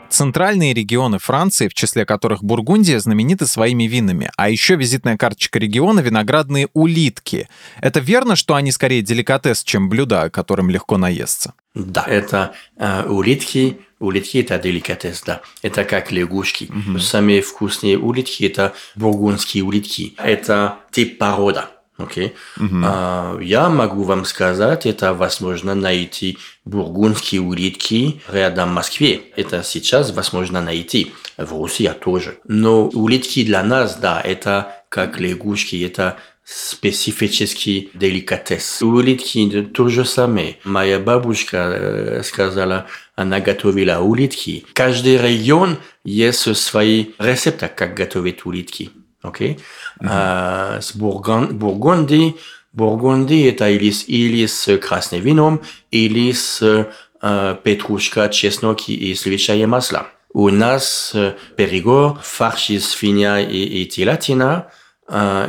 Центральные 0.08 0.74
регионы 0.74 1.20
Франции, 1.20 1.68
в 1.68 1.74
числе 1.74 2.04
которых 2.04 2.42
Бургундия, 2.42 2.98
знамениты 2.98 3.46
своими 3.46 3.84
винами. 3.84 4.28
А 4.36 4.50
еще 4.50 4.74
визитная 4.74 5.16
карточка 5.16 5.60
региона— 5.60 6.00
виноградные 6.00 6.66
улитки. 6.72 7.48
Это 7.80 8.00
верно, 8.00 8.34
что 8.34 8.56
они 8.56 8.72
скорее 8.72 9.02
деликатес, 9.02 9.62
чем 9.62 9.88
блюда, 9.88 10.30
которым 10.30 10.68
легко 10.68 10.98
наесться? 10.98 11.54
Да, 11.74 12.04
это 12.06 12.54
э, 12.76 13.04
улитки. 13.06 13.80
Улитки– 13.98 14.38
это 14.40 14.58
деликатес, 14.58 15.22
да. 15.22 15.42
Это 15.62 15.84
как 15.84 16.10
лягушки. 16.10 16.70
Угу. 16.70 16.98
Самые 16.98 17.42
вкусные 17.42 17.98
улитки– 17.98 18.44
это 18.46 18.72
бургундские 18.96 19.62
улитки. 19.62 20.14
Это 20.16 20.78
тип 20.90 21.18
порода. 21.18 21.70
Okay. 22.00 22.32
Uh-huh. 22.58 22.82
А, 22.84 23.38
я 23.40 23.68
могу 23.68 24.04
вам 24.04 24.24
сказать, 24.24 24.86
это 24.86 25.12
возможно 25.12 25.74
найти 25.74 26.38
бургундские 26.64 27.42
улитки 27.42 28.22
рядом 28.28 28.70
в 28.70 28.74
Москве. 28.74 29.20
Это 29.36 29.62
сейчас 29.62 30.10
возможно 30.12 30.60
найти. 30.62 31.12
В 31.36 31.62
России 31.62 31.88
тоже. 31.88 32.38
Но 32.46 32.88
улитки 32.88 33.44
для 33.44 33.62
нас, 33.62 33.96
да, 33.96 34.20
это 34.20 34.84
как 34.88 35.20
лягушки, 35.20 35.84
это 35.84 36.16
специфический 36.44 37.90
деликатес. 37.94 38.82
Улитки 38.82 39.62
то 39.74 39.88
же 39.88 40.04
самое. 40.04 40.56
Моя 40.64 40.98
бабушка 40.98 42.22
сказала, 42.24 42.86
она 43.14 43.40
готовила 43.40 43.98
улитки. 44.00 44.64
Каждый 44.72 45.16
регион 45.16 45.78
есть 46.04 46.56
свои 46.56 47.06
рецепты, 47.18 47.70
как 47.74 47.94
готовить 47.94 48.44
улитки. 48.46 48.90
Okay? 49.22 49.56
Mm-hmm. 50.00 50.08
А, 50.08 50.78
с 50.80 50.96
Бургон, 50.96 51.58
Бургундии, 51.58 52.36
Бургундии 52.72 53.48
это 53.48 53.68
или, 53.68 53.92
или 54.06 54.46
с 54.46 54.78
красным 54.78 55.20
вином, 55.20 55.60
или 55.90 56.32
с 56.32 56.88
а, 57.20 57.54
петрушка, 57.56 58.28
чеснок 58.28 58.88
и 58.88 59.14
сливочное 59.14 59.66
масло. 59.66 60.06
У 60.32 60.48
нас 60.48 61.14
перегор, 61.56 62.18
фарш 62.22 62.70
из 62.70 62.88
свинья 62.88 63.40
и, 63.40 63.82
и 63.82 63.86
телятина, 63.86 64.52
а, 64.52 64.72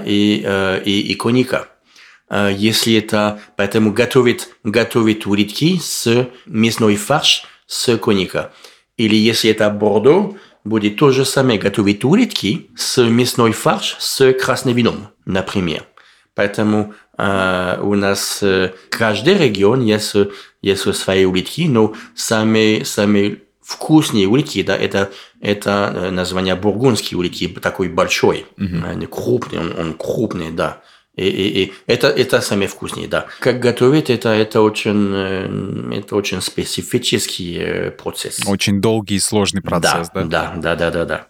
и, 0.06 0.44
а, 0.46 0.78
и, 0.80 1.02
и 1.02 1.16
коника. 1.16 1.68
А, 2.30 2.50
если 2.50 2.96
это, 2.96 3.42
поэтому 3.58 3.92
готовить, 3.92 4.50
готовить 4.64 5.26
улитки 5.26 5.80
с 5.82 6.30
мясной 6.46 6.96
фарш 6.96 7.46
с 7.68 7.98
коника. 7.98 8.54
Или 8.98 9.16
если 9.16 9.52
это 9.52 9.70
бордо, 9.70 10.36
будет 10.64 10.98
то 10.98 11.12
же 11.12 11.26
самое 11.26 11.60
готовить 11.60 12.04
улитки 12.04 12.70
с 12.76 13.02
мясной 13.04 13.52
фарш 13.52 13.98
с 14.00 14.34
красным 14.34 14.76
вином, 14.76 15.10
например. 15.26 15.86
Поэтому 16.36 16.94
э, 17.18 17.78
у 17.82 17.96
нас 17.96 18.40
э, 18.42 18.74
каждый 18.90 19.38
регион 19.38 19.82
есть, 19.82 20.16
есть 20.62 20.96
свои 20.96 21.26
улитки, 21.26 21.68
но 21.68 21.94
самые, 22.16 22.86
самые 22.86 23.42
вкусные 23.72 24.28
улитки, 24.28 24.64
да, 24.64 24.76
это, 24.76 25.12
это 25.42 26.10
название 26.12 26.56
бургундские 26.56 27.18
улитки, 27.18 27.48
такой 27.48 27.90
большой, 27.90 28.46
mm-hmm. 28.58 29.08
крупный, 29.08 29.60
он, 29.60 29.80
он 29.80 29.94
крупный, 29.94 30.52
да. 30.52 30.82
И, 31.16 31.28
и, 31.28 31.64
и 31.64 31.74
это, 31.88 32.08
это 32.08 32.40
самое 32.42 32.70
вкуснее, 32.70 33.08
да. 33.08 33.26
Как 33.40 33.60
готовить, 33.60 34.10
это, 34.10 34.30
это, 34.30 34.62
очень, 34.62 35.12
э, 35.14 36.00
это 36.00 36.16
очень 36.16 36.42
специфический 36.42 37.58
э, 37.60 37.92
процесс. 37.92 38.40
Очень 38.48 38.80
долгий 38.80 39.16
и 39.16 39.20
сложный 39.20 39.62
процесс, 39.62 40.10
да? 40.14 40.24
Да, 40.24 40.54
да, 40.56 40.76
да, 40.76 40.92
да, 40.92 41.06
да. 41.06 41.28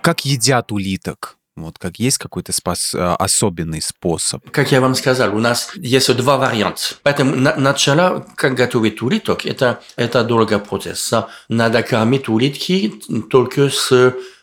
Как 0.00 0.24
едят 0.24 0.72
улиток? 0.72 1.38
Вот 1.56 1.78
как 1.78 2.00
есть 2.00 2.18
какой-то 2.18 2.52
спас, 2.52 2.94
э, 2.94 2.98
особенный 2.98 3.80
способ? 3.80 4.50
Как 4.50 4.72
я 4.72 4.80
вам 4.80 4.94
сказал, 4.94 5.34
у 5.36 5.38
нас 5.38 5.70
есть 5.76 6.14
два 6.16 6.36
варианта. 6.36 6.96
Поэтому 7.02 7.36
на, 7.36 7.54
начало, 7.56 8.26
как 8.34 8.54
готовить 8.54 9.02
улиток, 9.02 9.46
это, 9.46 9.80
это 9.94 10.24
долгий 10.24 10.58
процесс. 10.58 11.12
Надо 11.48 11.82
кормить 11.82 12.28
улитки 12.28 12.92
только 13.30 13.68
с 13.68 13.92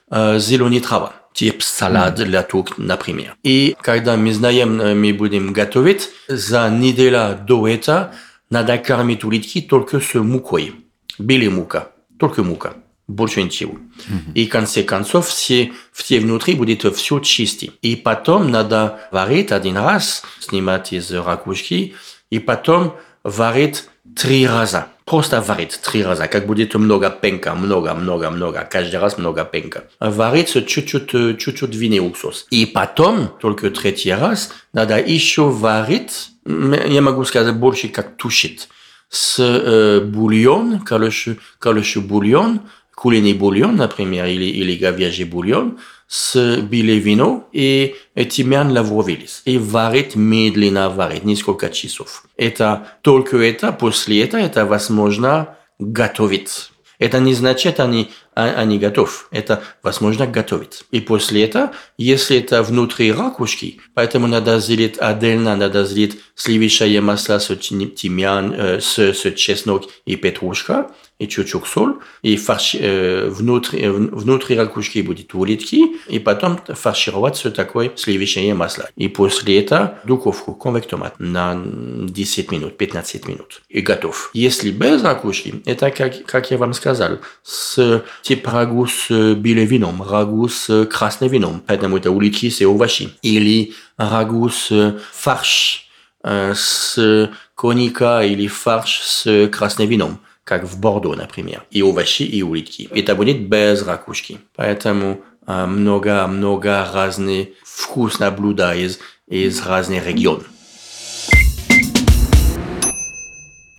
э, 0.10 0.40
зеленой 0.40 0.80
травой 0.80 1.10
тип 1.34 1.64
салат 1.64 2.16
для 2.16 2.44
тук, 2.44 2.78
например. 2.78 3.36
И 3.44 3.76
когда 3.82 4.18
мы 4.18 4.34
знаем, 4.34 4.78
мы 4.78 5.14
будем 5.14 5.54
готовить, 5.54 6.10
за 6.28 6.70
неделю 6.70 7.38
до 7.48 7.68
этого 7.68 8.14
надо 8.50 8.78
кормить 8.78 9.24
улитки 9.24 9.62
только 9.62 10.00
с 10.00 10.14
мукой. 10.16 10.76
Белая 11.18 11.50
мука. 11.50 11.90
Только 12.20 12.44
мука. 12.44 12.74
Больше 13.08 13.44
ничего. 13.44 13.74
Mm-hmm. 13.74 14.34
И 14.36 14.48
в 14.48 14.50
конце 14.50 14.84
концов, 14.84 15.28
все, 15.28 15.74
все 15.92 16.20
внутри 16.20 16.56
будет 16.56 16.84
все 16.96 17.20
чисто. 17.20 17.68
И 17.82 17.96
потом 17.96 18.52
надо 18.52 19.00
варить 19.12 19.52
один 19.52 19.78
раз, 19.78 20.24
снимать 20.40 20.94
из 20.94 21.12
ракушки, 21.12 21.96
и 22.30 22.40
потом 22.40 22.96
варить 23.24 23.86
три 24.16 24.48
раза. 24.48 24.88
Просто 25.06 25.42
варить 25.42 25.80
три 25.82 26.04
раза, 26.04 26.28
как 26.28 26.46
будет 26.46 26.74
много 26.76 27.10
пенка, 27.10 27.54
много, 27.54 27.94
много, 27.94 28.30
много, 28.30 28.68
каждый 28.72 29.00
раз 29.00 29.18
много 29.18 29.44
пенка. 29.44 29.84
Варить 30.00 30.54
чуть-чуть, 30.54 31.38
чуть-чуть 31.38 31.76
винный 31.76 32.00
уксус. 32.00 32.48
И 32.50 32.66
потом, 32.66 33.28
только 33.42 33.72
третий 33.72 34.14
раз, 34.14 34.52
надо 34.74 34.98
еще 35.00 35.50
варить, 35.50 36.30
я 36.46 37.02
могу 37.02 37.26
сказать 37.26 37.56
больше, 37.56 37.90
как 37.90 38.16
тушить, 38.16 38.70
с 39.10 39.38
э, 39.40 40.00
бульон, 40.00 40.80
калыш, 40.80 41.28
калыш 41.60 41.98
бульон, 41.98 42.62
куриный 43.02 43.34
бульон, 43.34 43.78
например, 43.78 44.28
или, 44.28 44.46
или 44.46 44.76
говяжий 44.76 45.26
бульон, 45.26 45.80
с 46.08 46.58
белое 46.62 47.00
вино 47.00 47.50
и 47.52 47.96
тимьян 48.30 48.72
лавровилис. 48.72 49.42
И 49.46 49.58
варить 49.58 50.16
медленно, 50.16 50.88
варить 50.92 51.24
несколько 51.24 51.70
часов. 51.70 52.26
Это 52.38 52.90
только 53.02 53.38
это, 53.38 53.72
после 53.72 54.22
этого 54.22 54.42
это 54.42 54.68
возможно 54.68 55.58
готовить. 55.80 56.72
Это 57.00 57.20
не 57.20 57.34
значит, 57.34 57.80
они, 57.80 58.12
они 58.36 58.78
готов. 58.78 59.28
Это 59.32 59.64
возможно 59.82 60.28
готовить. 60.28 60.84
И 60.92 61.00
после 61.00 61.46
этого, 61.46 61.72
если 61.98 62.38
это 62.38 62.62
внутри 62.62 63.12
ракушки, 63.12 63.80
поэтому 63.96 64.28
надо 64.28 64.60
сделать 64.60 65.00
отдельно, 65.00 65.56
надо 65.56 65.86
сделать 65.86 66.18
сливочное 66.36 67.02
масло 67.02 67.40
с 67.40 67.48
тимьян, 67.56 68.54
с, 68.80 69.00
с 69.00 69.32
чеснок 69.32 69.90
и 70.06 70.16
петрушка, 70.16 70.92
и 71.22 71.28
чуть-чуть 71.28 71.66
соль, 71.68 71.94
и 72.24 72.36
фарш, 72.36 72.76
э, 72.80 73.30
внутри, 73.30 73.82
э, 73.82 73.92
внутри 73.92 74.58
ракушки 74.58 75.04
будет 75.04 75.36
улитки, 75.36 75.98
и 76.08 76.18
потом 76.20 76.60
фаршировать 76.68 77.36
все 77.36 77.52
такое 77.52 77.92
сливочное 77.96 78.56
масло. 78.56 78.90
И 78.96 79.08
после 79.08 79.60
этого 79.60 80.00
духовку 80.04 80.56
конвектомат 80.56 81.20
на 81.20 81.56
10 81.56 82.52
минут, 82.52 82.78
15 82.78 83.28
минут. 83.28 83.62
И 83.70 83.82
готов. 83.82 84.32
Если 84.34 84.72
без 84.72 85.04
ракушки, 85.04 85.62
это, 85.66 85.92
как, 85.92 86.26
как 86.26 86.50
я 86.50 86.58
вам 86.58 86.74
сказал, 86.74 87.20
с 87.44 88.04
типа 88.24 88.52
рагу 88.52 88.88
с 88.88 89.36
белым 89.36 89.66
вином, 89.66 90.02
рагу 90.02 90.50
с 90.50 90.86
красным 90.86 91.30
вином, 91.30 91.62
поэтому 91.68 91.98
это 91.98 92.10
улитки 92.10 92.50
с 92.50 92.62
овощи. 92.62 93.12
Или 93.22 93.74
рагу 93.96 94.50
с 94.50 95.00
фарш 95.14 95.88
с 96.24 97.30
коника 97.56 98.22
или 98.24 98.48
фарш 98.48 99.02
с 99.02 99.50
красным 99.50 99.88
вином 99.88 100.20
как 100.44 100.64
в 100.64 100.80
Бордо, 100.80 101.14
например, 101.16 101.64
и 101.72 101.82
овощи, 101.82 102.24
и 102.24 102.42
улитки. 102.44 102.90
Это 102.92 103.16
будет 103.16 103.48
без 103.48 103.86
ракушки. 103.86 104.40
Поэтому 104.56 105.22
много-много 105.46 106.90
разных 106.94 107.50
вкусных 107.64 108.36
блюда 108.36 108.76
из, 108.76 109.00
из 109.28 109.66
разных 109.66 110.06
регионов. 110.06 110.46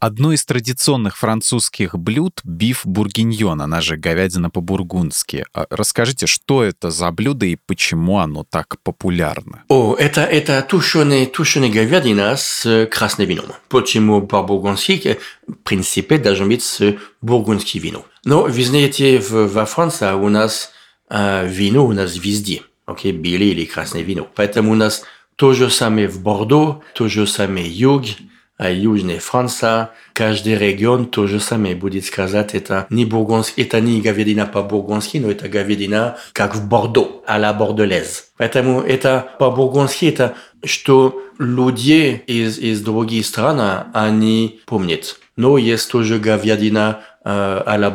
Одно 0.02 0.32
из 0.32 0.44
традиционных 0.44 1.16
французских 1.16 1.96
блюд— 1.96 2.40
биф 2.44 2.80
бургиньон, 2.84 3.62
она 3.62 3.80
же 3.80 3.96
говядина 3.96 4.50
по-бургундски. 4.50 5.44
А 5.54 5.66
расскажите, 5.70 6.26
что 6.26 6.64
это 6.64 6.90
за 6.90 7.12
блюдо 7.12 7.46
и 7.46 7.54
почему 7.54 8.18
оно 8.18 8.42
так 8.42 8.80
популярно? 8.82 9.62
О, 9.68 9.94
это, 9.94 10.22
это 10.22 10.60
тушеная, 10.62 11.26
тушеная 11.26 11.70
говядина 11.70 12.34
с 12.36 12.88
красным 12.90 13.28
вином. 13.28 13.46
Почему 13.68 14.26
по-бургундски? 14.26 15.20
В 15.46 15.52
принципе, 15.52 16.18
должен 16.18 16.48
быть 16.48 16.64
с 16.64 16.96
бургундским 17.20 17.80
вином. 17.80 18.02
Но 18.24 18.42
вы 18.42 18.64
знаете, 18.64 19.20
в, 19.20 19.46
во 19.54 19.66
Франции 19.66 20.12
у 20.14 20.28
нас 20.28 20.72
э, 21.10 21.46
вино 21.46 21.86
у 21.86 21.92
нас 21.92 22.16
везде. 22.16 22.62
Окей, 22.86 23.12
okay? 23.12 23.16
белое 23.16 23.50
или 23.50 23.66
красное 23.66 24.02
вино. 24.02 24.26
Поэтому 24.34 24.72
у 24.72 24.74
нас 24.74 25.04
то 25.36 25.52
же 25.52 25.70
самое 25.70 26.08
в 26.08 26.20
Бордо, 26.20 26.82
то 26.96 27.06
же 27.06 27.24
самое 27.28 27.70
юг, 27.70 28.06
Южная 28.70 29.18
Франция, 29.18 29.90
каждый 30.12 30.56
регион 30.56 31.06
то 31.06 31.26
же 31.26 31.40
самое 31.40 31.74
будет 31.74 32.04
сказать, 32.04 32.54
это 32.54 32.86
не 32.90 33.04
бургундский, 33.04 33.64
это 33.64 33.80
не 33.80 34.00
говядина 34.00 34.46
по-бургундски, 34.46 35.18
но 35.18 35.30
это 35.30 35.48
говядина 35.48 36.16
как 36.32 36.54
в 36.54 36.68
Бордо, 36.68 37.22
а 37.26 37.38
la 37.38 37.52
бордолез. 37.52 38.32
Поэтому 38.36 38.80
это 38.80 39.32
по-бургундски, 39.38 40.06
это 40.06 40.34
что 40.64 41.22
люди 41.38 42.22
из, 42.26 42.58
из 42.58 42.82
других 42.82 43.26
стран, 43.26 43.86
они 43.92 44.60
помнят. 44.66 45.18
Но 45.36 45.58
есть 45.58 45.90
тоже 45.90 46.18
говядина 46.18 47.00
э, 47.24 47.62
а 47.66 47.78
la 47.78 47.90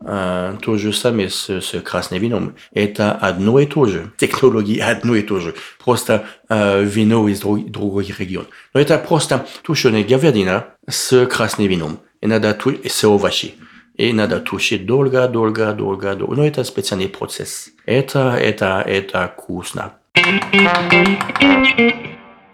бордолез 0.00 0.58
то 0.60 0.76
же 0.76 0.92
самое 0.92 1.30
с, 1.30 1.48
с 1.48 1.80
красным 1.80 2.20
вином. 2.20 2.54
Это 2.72 3.12
одно 3.12 3.58
и 3.58 3.66
то 3.66 3.86
же. 3.86 4.12
Технологии 4.16 4.78
одно 4.92 5.14
и 5.14 5.22
то 5.22 5.40
же. 5.40 5.54
Просто 5.82 6.26
э, 6.48 6.84
вино 6.84 7.28
из 7.28 7.40
друг, 7.40 7.70
другой 7.70 8.14
регион. 8.18 8.46
Но 8.72 8.80
это 8.80 8.98
просто 8.98 9.46
тушеная 9.62 10.04
говядина 10.04 10.66
с 10.88 11.26
красным 11.26 11.68
вином. 11.68 11.98
И 12.20 12.26
надо 12.26 12.54
ту, 12.54 12.72
с 12.84 13.04
овощи. 13.04 13.54
И 13.94 14.12
надо 14.12 14.40
тушить 14.40 14.86
долго, 14.86 15.28
долго, 15.28 15.72
долго, 15.72 16.14
долго. 16.14 16.34
Но 16.34 16.46
это 16.46 16.64
специальный 16.64 17.08
процесс. 17.08 17.70
Это, 17.86 18.36
это, 18.36 18.82
это 18.86 19.32
вкусно. 19.36 19.92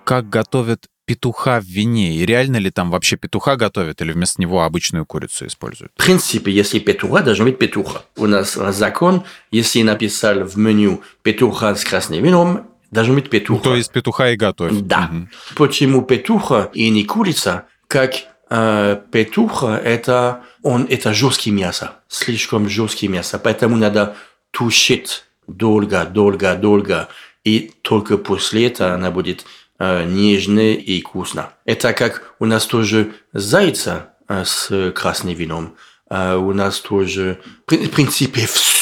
Как 0.04 0.28
готовят 0.28 0.86
петуха 1.10 1.60
в 1.60 1.64
вине? 1.64 2.14
И 2.14 2.24
реально 2.24 2.58
ли 2.58 2.70
там 2.70 2.88
вообще 2.88 3.16
петуха 3.16 3.56
готовят 3.56 4.00
или 4.00 4.12
вместо 4.12 4.40
него 4.40 4.62
обычную 4.62 5.04
курицу 5.04 5.48
используют? 5.48 5.90
В 5.96 6.04
принципе, 6.04 6.52
если 6.52 6.78
петуха, 6.78 7.20
должен 7.22 7.46
быть 7.46 7.58
петуха. 7.58 8.04
У 8.16 8.28
нас 8.28 8.54
закон, 8.54 9.24
если 9.50 9.82
написал 9.82 10.44
в 10.44 10.56
меню 10.56 11.02
петуха 11.22 11.74
с 11.74 11.84
красным 11.84 12.22
вином, 12.22 12.68
должен 12.92 13.16
быть 13.16 13.28
петуха. 13.28 13.58
Ну, 13.58 13.70
то 13.70 13.76
есть 13.76 13.90
петуха 13.90 14.30
и 14.30 14.36
готовят. 14.36 14.86
Да. 14.86 15.10
Угу. 15.12 15.28
Почему 15.56 16.02
петуха 16.02 16.70
и 16.74 16.88
не 16.90 17.02
курица? 17.02 17.64
Как 17.88 18.12
э, 18.48 19.00
петуха, 19.10 19.76
это, 19.78 20.44
он, 20.62 20.86
это 20.88 21.12
жесткий 21.12 21.50
мясо, 21.50 21.94
слишком 22.06 22.68
жесткий 22.68 23.08
мясо, 23.08 23.40
поэтому 23.40 23.74
надо 23.76 24.14
тушить 24.52 25.24
долго, 25.48 26.04
долго, 26.04 26.54
долго, 26.54 27.08
и 27.42 27.72
только 27.82 28.16
после 28.16 28.68
этого 28.68 28.94
она 28.94 29.10
будет 29.10 29.44
нежно 29.80 30.74
и 30.74 31.00
вкусно. 31.00 31.50
Это 31.64 31.92
как 31.92 32.34
у 32.38 32.44
нас 32.44 32.66
тоже 32.66 33.12
зайца 33.32 34.14
э, 34.28 34.44
с 34.44 34.92
красным 34.92 35.34
вином. 35.34 35.76
Э, 36.10 36.36
у 36.36 36.52
нас 36.52 36.80
тоже, 36.80 37.38
в 37.66 37.88
принципе, 37.88 38.46
все, 38.46 38.79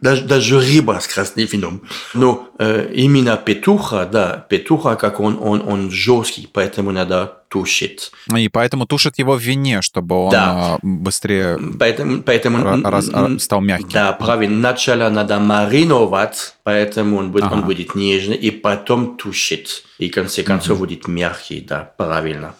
даже, 0.00 0.22
даже 0.22 0.60
рыба 0.60 0.98
с 1.00 1.06
красным 1.06 1.46
вином. 1.46 1.82
Но 2.14 2.48
э, 2.58 2.92
именно 2.94 3.36
петуха, 3.36 4.06
да, 4.06 4.46
петуха, 4.48 4.96
как 4.96 5.20
он, 5.20 5.38
он, 5.40 5.62
он 5.66 5.90
жесткий, 5.90 6.48
поэтому 6.52 6.90
надо 6.92 7.38
тушить. 7.48 8.12
И 8.36 8.48
поэтому 8.48 8.86
тушат 8.86 9.18
его 9.18 9.34
в 9.34 9.40
вине, 9.40 9.82
чтобы 9.82 10.14
он 10.14 10.30
да. 10.30 10.44
А, 10.50 10.78
быстрее 10.82 11.58
поэтому, 11.78 12.22
поэтому, 12.22 12.82
раз, 12.82 13.10
стал 13.42 13.60
мягким. 13.60 13.88
Да, 13.92 14.12
правильно. 14.12 14.58
Сначала 14.58 15.08
надо 15.08 15.38
мариновать, 15.38 16.54
поэтому 16.62 17.16
он 17.18 17.30
будет, 17.32 17.44
ага. 17.44 17.54
он 17.54 17.62
будет 17.62 17.94
нежный, 17.94 18.36
и 18.36 18.50
потом 18.50 19.16
тушить. 19.16 19.84
И 19.98 20.10
в 20.10 20.14
конце 20.14 20.42
концов 20.42 20.76
угу. 20.76 20.86
будет 20.86 21.08
мягкий, 21.08 21.60
да, 21.60 21.92
правильно. 21.96 22.54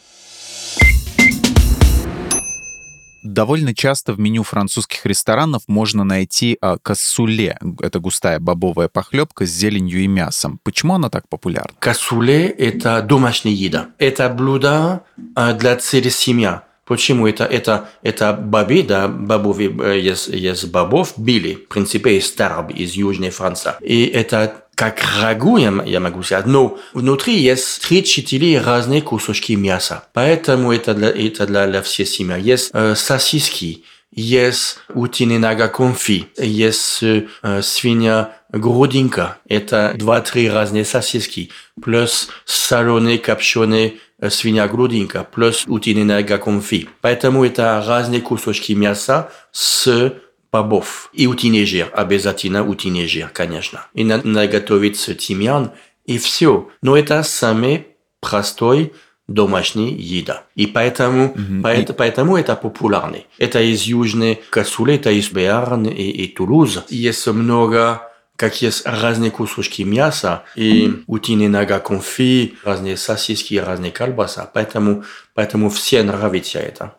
Довольно 3.28 3.74
часто 3.74 4.14
в 4.14 4.18
меню 4.18 4.42
французских 4.42 5.04
ресторанов 5.04 5.62
можно 5.66 6.02
найти 6.02 6.56
а, 6.62 6.78
кассуле. 6.78 7.58
Это 7.78 8.00
густая 8.00 8.40
бобовая 8.40 8.88
похлебка 8.88 9.44
с 9.44 9.50
зеленью 9.50 10.00
и 10.00 10.06
мясом. 10.06 10.58
Почему 10.62 10.94
она 10.94 11.10
так 11.10 11.28
популярна? 11.28 11.74
Кассуле– 11.78 12.48
это 12.48 13.02
домашняя 13.02 13.52
еда. 13.52 13.88
Это 13.98 14.30
блюдо 14.30 15.02
а, 15.34 15.52
для 15.52 15.76
целой 15.76 16.10
семьи. 16.10 16.60
Почему 16.86 17.26
это, 17.26 17.44
это, 17.44 17.90
это 18.02 18.32
бобы, 18.32 18.82
да, 18.82 19.08
бобов, 19.08 19.58
э, 19.60 20.00
есть, 20.00 20.28
есть 20.28 20.70
бобов, 20.70 21.12
били, 21.18 21.54
в 21.54 21.68
принципе, 21.68 22.16
из 22.16 22.32
Тарб, 22.32 22.70
из 22.70 22.92
Южной 22.92 23.28
Франции. 23.28 23.72
И 23.82 24.06
это 24.06 24.64
как 24.78 25.02
рагу, 25.20 25.56
я, 25.56 25.74
я 25.86 25.98
могу 25.98 26.22
сказать, 26.22 26.46
но 26.46 26.78
внутри 26.94 27.36
есть 27.36 27.84
3-4 27.90 28.62
разные 28.62 29.02
кусочки 29.02 29.54
мяса. 29.54 30.04
Поэтому 30.12 30.72
это 30.72 30.94
для, 30.94 31.08
это 31.08 31.48
для, 31.48 31.66
для 31.66 31.82
всей 31.82 32.06
семьи. 32.06 32.40
Есть 32.40 32.70
э, 32.72 32.94
сосиски, 32.94 33.82
есть 34.12 34.78
утиные 34.94 35.40
нога 35.40 35.66
конфи, 35.66 36.28
есть 36.38 37.02
э, 37.02 37.26
свинья 37.60 38.36
грудинка. 38.50 39.38
Это 39.48 39.96
2-3 39.98 40.48
разные 40.52 40.84
сосиски, 40.84 41.50
плюс 41.82 42.28
соленые, 42.44 43.18
копченые 43.18 43.94
свинья 44.28 44.68
грудинка 44.68 45.24
плюс 45.24 45.64
утиная 45.66 46.22
конфи. 46.22 46.88
Поэтому 47.00 47.44
это 47.44 47.84
разные 47.84 48.20
кусочки 48.20 48.72
мяса 48.72 49.32
с 49.50 50.14
бобов. 50.52 51.10
И 51.12 51.26
утиный 51.26 51.64
жир, 51.64 51.90
обязательно 51.92 52.66
утиный 52.66 53.06
жир, 53.06 53.28
конечно. 53.32 53.86
И 53.94 54.04
надо 54.04 54.46
готовить 54.46 55.18
тимьян, 55.18 55.72
и 56.06 56.18
все. 56.18 56.68
Но 56.82 56.96
это 56.96 57.22
самый 57.22 57.86
простой 58.20 58.92
домашний 59.28 59.92
еда. 59.92 60.44
И 60.54 60.66
поэтому, 60.66 61.34
mm-hmm. 61.34 61.60
поэтому, 61.62 61.96
поэтому 61.98 62.36
это 62.36 62.56
популярный. 62.56 63.26
Это 63.36 63.60
из 63.60 63.82
Южной 63.82 64.40
Касулы, 64.50 64.94
это 64.94 65.10
из 65.10 65.30
Béarn 65.30 65.92
и, 65.92 66.10
и 66.10 66.28
Тулуз. 66.28 66.84
Есть 66.88 67.26
много 67.26 68.02
как 68.36 68.62
есть 68.62 68.86
разные 68.86 69.32
кусочки 69.32 69.82
мяса 69.82 70.44
и 70.54 71.02
утиные 71.08 71.48
нога 71.48 71.80
конфи, 71.80 72.54
разные 72.62 72.96
сосиски, 72.96 73.56
разные 73.56 73.90
колбаса. 73.90 74.48
Поэтому, 74.54 75.02
поэтому 75.34 75.70
все 75.70 76.04
нравится 76.04 76.60
это. 76.60 76.94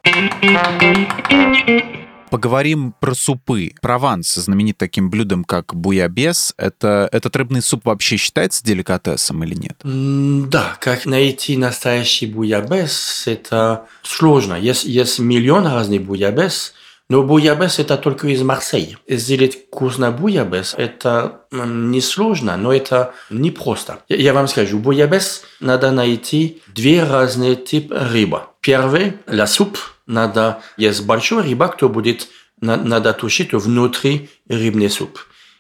Поговорим 2.30 2.94
про 3.00 3.14
супы. 3.14 3.74
Прованс 3.82 4.36
знаменит 4.36 4.78
таким 4.78 5.10
блюдом, 5.10 5.44
как 5.44 5.76
буябес. 5.76 6.54
Это, 6.58 7.10
этот 7.12 7.36
рыбный 7.36 7.62
суп 7.62 7.86
вообще 7.86 8.18
считается 8.18 8.64
деликатесом 8.64 9.44
или 9.44 9.56
нет? 9.56 9.80
Да, 9.84 10.78
как 10.80 11.06
найти 11.06 11.58
настоящий 11.58 12.28
буябес, 12.28 13.24
это 13.26 13.86
сложно. 14.04 14.56
Есть, 14.56 14.86
есть 14.86 15.20
миллион 15.20 15.66
разных 15.66 16.04
буябес, 16.04 16.74
но 17.10 17.24
буябес 17.24 17.80
это 17.80 17.98
только 17.98 18.28
из 18.28 18.42
Марселя. 18.44 18.98
Сделать 19.08 19.68
вкусно 19.68 20.12
буябес 20.12 20.76
это 20.78 21.42
несложно, 21.52 22.56
но 22.56 22.72
это 22.72 23.14
не 23.32 23.50
просто. 23.50 24.00
Я 24.08 24.34
вам 24.34 24.48
скажу, 24.48 24.78
буябес 24.78 25.44
надо 25.60 25.92
найти 25.92 26.62
две 26.68 27.04
разные 27.04 27.56
типы 27.56 27.96
рыбы. 27.96 28.42
Первый, 28.62 29.14
la 29.26 29.48
суп, 29.48 29.80
надо, 30.06 30.62
есть 30.78 31.04
большой 31.06 31.44
рыба, 31.44 31.68
кто 31.70 31.90
будет, 31.90 32.28
надо 32.62 33.14
тушить 33.14 33.54
внутри 33.54 34.30
рыбный 34.48 34.90
суп. 34.90 35.20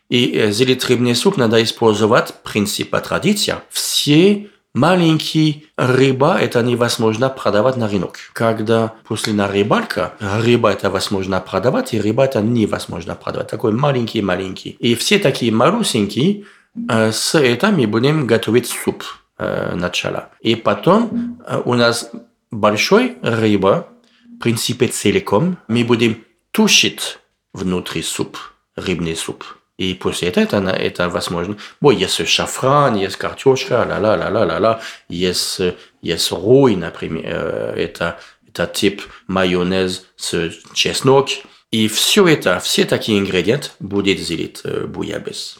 И 0.09 0.47
сделать 0.51 0.85
рыбный 0.85 1.15
суп 1.15 1.37
надо 1.37 1.61
использовать 1.63 2.33
принцип 2.43 2.95
традиция. 3.01 3.63
Все 3.69 4.49
Маленький 4.75 5.67
рыба– 5.77 6.37
это 6.41 6.61
невозможно 6.61 7.29
продавать 7.29 7.75
на 7.75 7.87
рынок. 7.87 8.19
Когда 8.33 8.93
после 9.07 9.33
на 9.33 9.47
рыбалка, 9.47 10.13
рыба– 10.19 10.71
это 10.71 10.91
возможно 10.91 11.41
продавать, 11.41 11.93
и 11.95 11.99
рыба– 11.99 12.23
это 12.25 12.41
невозможно 12.41 13.15
продавать. 13.15 13.49
Такой 13.49 13.71
маленький-маленький. 13.71 14.71
И 14.79 14.93
все 14.93 15.17
такие 15.17 15.51
малюсенькие, 15.51 16.45
э, 16.87 17.11
с 17.11 17.33
этим 17.33 17.77
мы 17.77 17.87
будем 17.87 18.27
готовить 18.27 18.67
суп 18.67 19.03
э, 19.39 19.73
начала. 19.73 20.29
И 20.39 20.53
потом 20.53 21.41
э, 21.47 21.61
у 21.65 21.73
нас 21.73 22.11
большой 22.51 23.17
рыба, 23.23 23.87
в 24.37 24.43
принципе 24.43 24.87
целиком, 24.87 25.57
мы 25.67 25.83
будем 25.83 26.23
тушить 26.51 27.17
внутри 27.53 28.03
суп, 28.03 28.37
рыбный 28.75 29.15
суп. 29.15 29.43
И 29.79 29.93
после 29.93 30.27
этого 30.27 30.43
это, 30.43 30.57
это 30.57 31.07
возможно. 31.07 31.55
Bon, 31.81 31.95
есть 31.95 32.27
шафран, 32.27 32.95
есть 32.95 33.15
картошка, 33.15 33.85
ла-ла-ла-ла-ла-ла, 33.87 34.81
есть, 35.07 35.61
есть 36.01 36.31
рой, 36.33 36.75
например, 36.75 37.73
это, 37.77 38.19
это 38.45 38.67
тип 38.67 39.01
майонез 39.27 40.05
с 40.17 40.51
чеснок. 40.73 41.29
И 41.71 41.87
все 41.87 42.27
это, 42.27 42.59
все 42.59 42.83
такие 42.83 43.19
ингредиенты 43.19 43.69
будет 43.79 44.19
залит 44.19 44.61
буябес. 44.87 45.57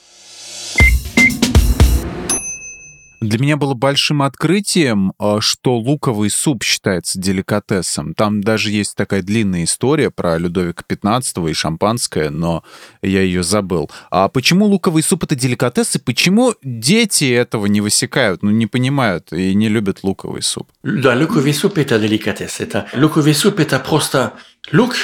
Для 3.22 3.38
меня 3.40 3.58
было 3.58 3.74
большим 3.74 4.22
открытием, 4.22 5.14
а, 5.20 5.42
что 5.42 5.78
луковый 5.78 6.30
суп 6.30 6.64
считается 6.64 7.20
деликатесом. 7.20 8.14
Там 8.14 8.42
даже 8.42 8.72
есть 8.72 8.96
такая 8.96 9.22
длинная 9.22 9.66
история 9.66 10.10
про 10.10 10.38
Людовика 10.38 10.84
XV 10.88 11.52
и 11.52 11.54
шампанское, 11.54 12.30
но 12.30 12.64
я 13.02 13.22
ее 13.22 13.44
забыл. 13.44 13.90
А 14.10 14.30
почему 14.30 14.66
луковый 14.66 15.04
суп— 15.04 15.24
это 15.26 15.36
деликатес, 15.36 15.96
и 15.96 16.00
почему 16.00 16.54
дети 16.64 17.30
этого 17.32 17.66
не 17.66 17.82
высекают, 17.82 18.42
ну, 18.42 18.52
не 18.52 18.68
понимают 18.68 19.34
и 19.34 19.54
не 19.54 19.68
любят 19.68 20.04
луковый 20.04 20.42
суп? 20.42 20.70
Да, 20.84 21.14
луковый 21.14 21.54
суп— 21.54 21.78
это 21.78 22.00
деликатес. 22.00 22.62
Это... 22.62 22.88
Луковый 22.94 23.34
суп— 23.34 23.60
это 23.60 23.80
просто 23.80 24.34
лук, 24.72 24.96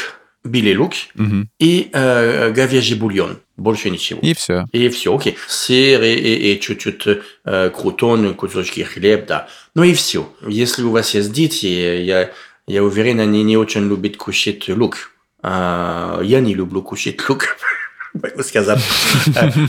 белый 0.46 0.78
лук 0.78 0.94
угу. 1.16 1.48
и 1.60 1.90
э, 1.92 2.52
говяжий 2.52 2.98
бульон. 2.98 3.38
Больше 3.58 3.90
ничего. 3.90 4.20
И 4.22 4.34
все. 4.34 4.68
И 4.72 4.90
все, 4.90 5.16
окей. 5.16 5.38
Сыр 5.48 6.02
и, 6.04 6.14
и, 6.14 6.54
и 6.54 6.60
чуть-чуть 6.60 7.20
э, 7.46 7.70
крутон, 7.70 8.34
кусочки 8.34 8.82
хлеб, 8.82 9.28
да. 9.28 9.48
Ну 9.76 9.84
и 9.84 9.94
все. 9.94 10.30
Если 10.48 10.84
у 10.84 10.92
вас 10.92 11.14
есть 11.14 11.32
дети, 11.32 11.66
я, 11.66 12.32
я 12.68 12.84
уверен, 12.84 13.20
они 13.20 13.44
не 13.44 13.58
очень 13.58 13.88
любят 13.88 14.18
кушать 14.18 14.68
лук. 14.70 15.12
А, 15.42 16.22
я 16.22 16.42
не 16.42 16.54
люблю 16.54 16.82
кушать 16.82 17.28
лук. 17.30 17.58
Могу 18.14 18.44
сказать. 18.44 18.82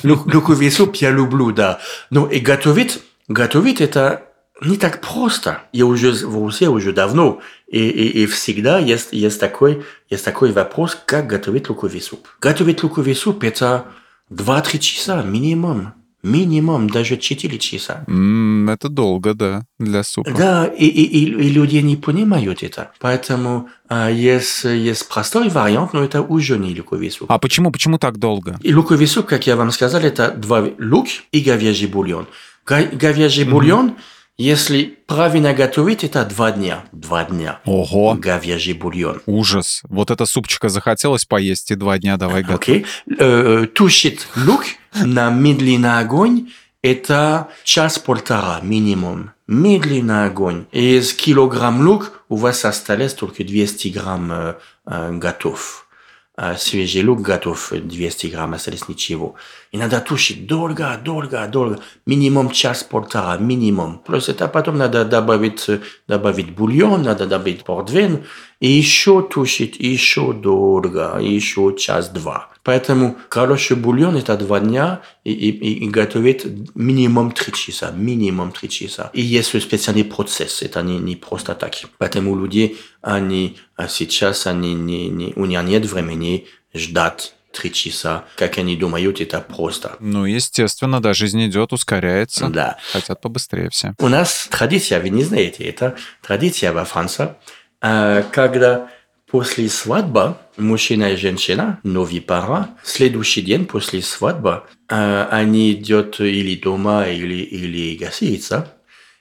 Луковый 0.02 0.70
суп 0.70 0.96
я 0.96 1.10
люблю, 1.10 1.52
да. 1.52 1.80
Но 2.10 2.26
и 2.26 2.40
готовить, 2.40 3.00
готовить 3.28 3.80
это 3.80 4.22
не 4.62 4.76
так 4.76 5.00
просто. 5.00 5.62
Я 5.72 5.86
уже 5.86 6.12
в 6.12 6.36
Руси 6.36 6.66
уже 6.66 6.92
давно, 6.92 7.40
и, 7.66 7.88
и, 7.88 8.22
и 8.22 8.26
всегда 8.26 8.78
есть, 8.78 9.08
есть, 9.12 9.40
такой, 9.40 9.82
есть 10.08 10.24
такой 10.24 10.52
вопрос, 10.52 10.96
как 11.04 11.26
готовить 11.26 11.68
луковый 11.68 12.00
суп. 12.00 12.28
Готовить 12.40 12.82
луковый 12.82 13.14
суп– 13.14 13.42
это 13.44 13.86
2-3 14.30 14.78
часа 14.78 15.22
минимум. 15.22 15.92
Минимум, 16.22 16.90
даже 16.90 17.16
4 17.16 17.58
часа. 17.58 18.04
Mm, 18.08 18.72
это 18.72 18.88
долго, 18.88 19.34
да, 19.34 19.64
для 19.78 20.02
супа. 20.02 20.30
Да, 20.32 20.66
и, 20.66 20.86
и, 20.86 21.04
и, 21.04 21.24
и 21.24 21.48
люди 21.50 21.76
не 21.76 21.96
понимают 21.96 22.64
это. 22.64 22.90
Поэтому 22.98 23.68
а, 23.88 24.10
есть, 24.10 24.64
есть 24.64 25.08
простой 25.08 25.48
вариант, 25.50 25.92
но 25.92 26.02
это 26.02 26.22
уже 26.22 26.58
не 26.58 26.74
луковый 26.76 27.10
суп. 27.10 27.30
А 27.30 27.38
почему, 27.38 27.70
почему 27.70 27.98
так 27.98 28.18
долго? 28.18 28.58
И 28.62 28.74
луковый 28.74 29.06
суп, 29.06 29.26
как 29.26 29.46
я 29.46 29.54
вам 29.54 29.70
сказал, 29.70 30.00
это 30.00 30.32
два 30.32 30.66
лук 30.78 31.06
и 31.30 31.40
говяжий 31.40 31.86
бульон. 31.86 32.26
Говяжий 32.64 33.44
mm-hmm. 33.44 33.50
бульон– 33.50 33.94
если 34.38 34.98
правильно 35.06 35.54
готовить, 35.54 36.04
это 36.04 36.24
два 36.24 36.52
дня. 36.52 36.84
Два 36.92 37.24
дня. 37.24 37.60
Ого. 37.64 38.14
Говяжий 38.14 38.74
бульон. 38.74 39.22
Ужас. 39.26 39.82
Вот 39.88 40.10
это 40.10 40.26
супчика 40.26 40.68
захотелось 40.68 41.24
поесть, 41.24 41.70
и 41.70 41.74
два 41.74 41.98
дня 41.98 42.16
давай 42.16 42.42
готовить. 42.42 42.60
Окей. 42.60 42.86
Okay. 43.08 43.62
Э, 43.62 43.66
тушить 43.66 44.26
лук 44.36 44.64
на 44.94 45.30
медленный 45.30 45.98
огонь– 45.98 46.50
это 46.82 47.48
час-полтора 47.64 48.60
минимум. 48.62 49.32
Медленный 49.46 50.26
огонь. 50.26 50.66
Из 50.70 51.14
килограмм 51.14 51.80
лук 51.80 52.24
у 52.28 52.36
вас 52.36 52.64
осталось 52.64 53.14
только 53.14 53.42
200 53.42 53.88
грамм 53.88 54.32
э, 54.32 54.54
э, 54.86 55.12
готов. 55.14 55.85
Свежий 56.58 57.02
лук 57.02 57.22
готов 57.22 57.72
200 57.72 58.26
грамм, 58.26 58.54
осталось 58.54 58.88
ничего. 58.88 59.34
И 59.72 59.78
надо 59.78 60.00
тушить 60.00 60.46
долго, 60.46 61.00
долго, 61.02 61.46
долго. 61.48 61.80
Минимум 62.06 62.50
час-полтора, 62.50 63.38
минимум. 63.38 64.00
Плюс 64.06 64.28
это 64.28 64.48
потом 64.48 64.76
надо 64.76 65.04
добавить, 65.04 65.66
добавить 66.08 66.50
бульон, 66.50 67.02
надо 67.02 67.26
добавить 67.26 67.64
портвейн. 67.64 68.24
И 68.60 68.68
еще 68.68 69.22
тушить, 69.22 69.76
еще 69.78 70.32
долго, 70.32 71.18
еще 71.20 71.74
час-два. 71.78 72.50
Поэтому 72.66 73.16
хороший 73.28 73.76
бульон– 73.76 74.16
это 74.18 74.36
два 74.36 74.58
дня, 74.58 75.00
и, 75.22 75.32
и, 75.32 75.84
и 75.84 75.88
готовить 75.88 76.44
минимум 76.74 77.30
три 77.30 77.52
часа, 77.52 77.92
минимум 77.92 78.50
три 78.50 78.68
часа. 78.68 79.08
И 79.12 79.22
есть 79.22 79.50
специальный 79.62 80.02
процесс, 80.02 80.62
это 80.62 80.82
не, 80.82 80.98
не 80.98 81.14
просто 81.14 81.54
так. 81.54 81.74
Поэтому 81.98 82.34
люди, 82.34 82.76
они 83.02 83.56
сейчас, 83.88 84.48
они 84.48 84.74
не, 84.74 85.08
не, 85.08 85.32
у 85.36 85.44
них 85.44 85.62
нет 85.62 85.86
времени 85.86 86.48
ждать 86.74 87.34
три 87.52 87.72
часа. 87.72 88.24
Как 88.34 88.58
они 88.58 88.74
думают, 88.74 89.20
это 89.20 89.40
просто. 89.40 89.94
Ну, 90.00 90.24
естественно, 90.24 91.00
да, 91.00 91.14
жизнь 91.14 91.46
идет, 91.46 91.72
ускоряется. 91.72 92.48
Да. 92.48 92.78
Хотят 92.90 93.20
побыстрее 93.20 93.70
все. 93.70 93.94
У 94.00 94.08
нас 94.08 94.48
традиция, 94.50 95.00
вы 95.00 95.10
не 95.10 95.22
знаете, 95.22 95.62
это 95.62 95.94
традиция 96.20 96.72
во 96.72 96.84
Франции, 96.84 97.28
а, 97.80 98.24
когда 98.32 98.90
после 99.30 99.68
свадьбы 99.68 100.36
мужчина 100.56 101.12
и 101.12 101.16
женщина, 101.16 101.80
новые 101.82 102.20
пара, 102.20 102.70
следующий 102.82 103.42
день 103.42 103.66
после 103.66 104.02
свадьбы, 104.02 104.62
а, 104.88 105.28
они 105.30 105.72
идут 105.72 106.20
или 106.20 106.56
дома, 106.56 107.08
или, 107.08 107.34
или 107.34 107.96
гостиница, 107.96 108.72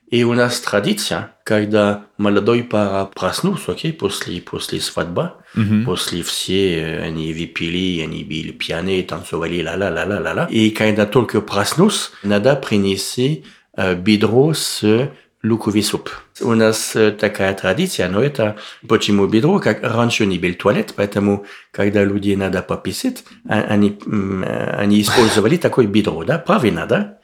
и 0.10 0.24
у 0.24 0.34
нас 0.34 0.60
традиция, 0.62 1.34
когда 1.44 2.06
молодой 2.18 2.64
пара 2.64 3.06
проснулся, 3.06 3.72
окей, 3.72 3.92
после, 3.92 4.40
после 4.40 4.80
свадьбы, 4.80 5.34
mm-hmm. 5.56 5.84
после 5.84 6.22
все, 6.22 7.02
они 7.04 7.34
выпили, 7.34 8.02
они 8.02 8.24
били 8.24 8.52
пьяные, 8.52 9.04
танцевали, 9.04 9.64
ла-ла-ла-ла-ла. 9.64 10.48
И 10.52 10.70
когда 10.70 11.08
только 11.08 11.42
проснулся, 11.42 12.12
надо 12.22 12.56
принести 12.56 13.46
э, 13.76 13.96
бедро 13.96 14.54
с 14.54 15.10
луковый 15.48 15.84
суп. 15.84 16.10
У 16.42 16.54
нас 16.54 16.96
э, 16.96 17.12
такая 17.12 17.54
традиция, 17.54 18.10
но 18.10 18.22
это 18.22 18.56
почему 18.88 19.28
бедро, 19.28 19.60
как 19.60 19.84
раньше 19.84 20.26
не 20.26 20.38
был 20.38 20.54
туалет, 20.54 20.94
поэтому 20.96 21.46
когда 21.72 22.04
люди 22.04 22.36
надо 22.36 22.62
пописать, 22.62 23.24
а, 23.48 23.62
они, 23.70 23.98
э, 24.06 24.76
они 24.78 25.02
использовали 25.02 25.58
такой 25.58 25.88
бедро, 25.88 26.24
да, 26.24 26.38
правильно, 26.38 26.86
да? 26.86 27.20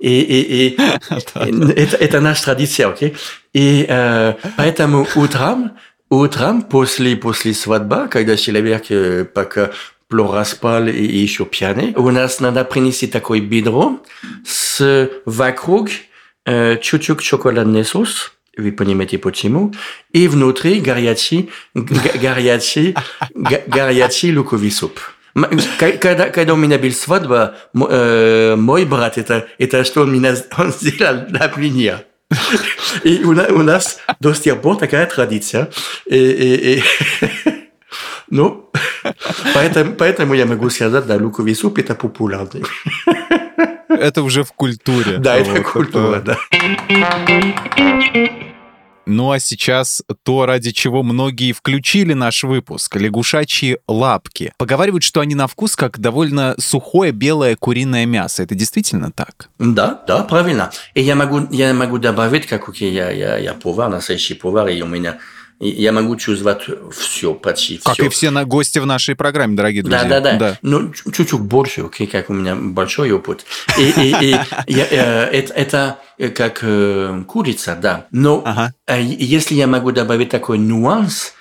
И, 0.00 0.20
и, 0.20 0.68
и 0.68 0.78
это, 1.80 1.96
это 1.96 2.20
наша 2.20 2.44
традиция, 2.44 2.88
окей? 2.88 3.16
И 3.52 3.86
э, 3.88 4.34
поэтому 4.56 5.06
утром, 5.16 5.72
утром 6.10 6.62
после, 6.62 7.16
после 7.16 7.54
свадьбы, 7.54 8.08
когда 8.08 8.36
человек 8.36 8.90
э, 8.90 9.24
пока 9.24 9.70
плохо 10.08 10.44
спал 10.44 10.86
и 10.88 11.04
еще 11.04 11.46
пьяный, 11.46 11.94
у 11.96 12.10
нас 12.10 12.40
надо 12.40 12.64
принести 12.64 13.06
такой 13.06 13.40
бедро 13.40 14.00
с 14.44 15.08
вокруг 15.24 15.88
э, 16.44 16.78
чуть-чуть 16.78 17.22
шоколадный 17.22 17.84
соус, 17.84 18.32
вы 18.56 18.72
понимаете 18.72 19.18
почему, 19.18 19.72
и 20.12 20.28
внутри 20.28 20.80
горячий, 20.80 21.50
горячий, 21.74 22.94
горячий 23.34 24.36
луковый 24.36 24.70
суп. 24.70 25.00
Когда, 25.78 26.28
когда 26.28 26.52
у 26.52 26.56
меня 26.56 26.78
был 26.78 26.92
свадьба, 26.92 27.56
э, 27.74 28.54
мой 28.56 28.84
брат, 28.84 29.16
это, 29.16 29.48
это 29.58 29.84
что 29.84 30.02
он, 30.02 30.12
меня, 30.12 30.36
он 30.58 30.72
сделал 30.72 31.26
для 31.26 31.52
меня. 31.56 32.04
И 33.02 33.22
у, 33.24 33.30
у 33.30 33.62
нас 33.62 33.98
до 34.20 34.34
сих 34.34 34.60
пор 34.60 34.76
такая 34.76 35.06
традиция. 35.06 35.70
И, 36.06 36.16
и, 36.16 36.78
и 36.78 36.82
ну, 38.28 38.70
поэтому, 39.54 39.94
поэтому 39.94 40.34
я 40.34 40.46
могу 40.46 40.70
сказать, 40.70 41.06
да, 41.06 41.16
луковый 41.16 41.54
суп 41.54 41.78
это 41.78 41.94
популярный. 41.94 42.64
Это 43.98 44.22
уже 44.22 44.44
в 44.44 44.52
культуре. 44.52 45.18
Да, 45.18 45.36
это 45.36 45.62
культура, 45.62 46.20
да. 46.20 46.36
Ну 49.04 49.32
а 49.32 49.40
сейчас 49.40 50.02
то, 50.22 50.46
ради 50.46 50.70
чего 50.70 51.02
многие 51.02 51.52
включили 51.52 52.12
наш 52.12 52.44
выпуск— 52.44 52.94
лягушачьи 52.96 53.78
лапки. 53.88 54.52
Поговаривают, 54.58 55.02
что 55.02 55.20
они 55.20 55.34
на 55.34 55.48
вкус 55.48 55.74
как 55.74 55.98
довольно 55.98 56.54
сухое 56.58 57.10
белое 57.10 57.56
куриное 57.56 58.06
мясо. 58.06 58.44
Это 58.44 58.54
действительно 58.54 59.10
так? 59.10 59.48
Да, 59.58 60.02
да, 60.06 60.22
правильно. 60.22 60.70
И 60.94 61.02
я 61.02 61.16
могу, 61.16 61.48
я 61.50 61.74
могу 61.74 61.98
добавить, 61.98 62.46
как 62.46 62.68
я, 62.76 63.10
я, 63.10 63.36
я 63.38 63.54
повар, 63.54 63.90
настоящий 63.90 64.34
повар, 64.34 64.68
и 64.68 64.80
у 64.82 64.86
меня 64.86 65.18
я 65.70 65.92
могу 65.92 66.16
чувствовать 66.16 66.62
все, 66.92 67.34
почти 67.34 67.78
все. 67.78 67.88
Как 67.88 67.98
и 68.00 68.08
все 68.08 68.30
на 68.30 68.44
гости 68.44 68.80
в 68.80 68.86
нашей 68.86 69.14
программе, 69.14 69.56
дорогие 69.56 69.82
друзья. 69.82 70.04
Да, 70.04 70.20
да, 70.20 70.34
да. 70.36 70.58
Ну, 70.62 70.92
чуть-чуть 70.92 71.38
больше, 71.40 71.82
окей, 71.82 72.08
как 72.08 72.30
у 72.30 72.32
меня 72.32 72.56
большой 72.56 73.12
опыт. 73.12 73.44
И, 73.78 73.82
и, 73.82 74.32
и 74.32 74.36
я, 74.66 74.86
э, 74.90 75.30
это, 75.30 75.54
это 75.54 75.98
как 76.34 76.58
э, 76.62 77.22
курица, 77.28 77.78
да. 77.80 78.06
Но 78.10 78.42
ага. 78.44 78.74
э, 78.88 79.00
если 79.02 79.54
я 79.54 79.68
могу 79.68 79.92
добавить 79.92 80.30
такой 80.30 80.58
нюанс, 80.58 81.32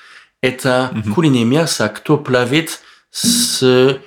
это 0.41 0.91
угу. 0.91 1.15
куриное 1.15 1.43
мясо, 1.43 1.89
кто 1.89 2.17
плавит 2.17 2.79
с 3.09 3.99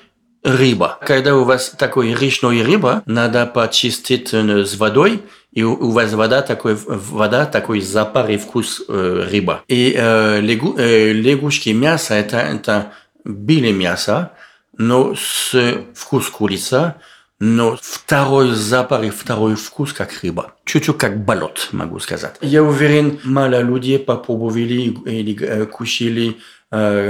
рыба. 0.44 0.98
Когда 1.04 1.36
у 1.36 1.42
вас 1.42 1.70
такой 1.70 2.14
речной 2.14 2.62
рыба, 2.62 3.02
надо 3.06 3.46
почистить 3.46 4.32
с 4.32 4.76
водой, 4.76 5.22
и 5.54 5.62
у 5.62 5.90
вас 5.90 6.12
вода 6.12 6.42
такой, 6.42 6.74
вода 6.74 7.46
такой 7.46 7.80
запар 7.80 8.28
и 8.30 8.36
вкус 8.36 8.82
э, 8.88 9.28
рыба. 9.30 9.62
И 9.68 9.94
э, 9.96 10.40
лягу, 10.40 10.74
э, 10.76 11.12
лягушки 11.12 11.68
мясо 11.70 12.14
это, 12.14 12.38
это 12.38 12.92
белое 13.24 13.72
мясо, 13.72 14.32
но 14.76 15.14
с 15.14 15.54
вкус 15.94 16.28
курица, 16.28 16.96
но 17.38 17.78
второй 17.80 18.50
запах 18.50 19.04
и 19.04 19.10
второй 19.10 19.54
вкус 19.54 19.92
как 19.92 20.24
рыба. 20.24 20.54
Чуть-чуть 20.64 20.98
как 20.98 21.24
болот, 21.24 21.68
могу 21.70 22.00
сказать. 22.00 22.34
Я 22.40 22.64
уверен, 22.64 23.20
мало 23.22 23.60
людей 23.60 24.00
попробовали 24.00 24.96
или 25.04 25.64
кушали 25.66 26.30
э, 26.30 26.32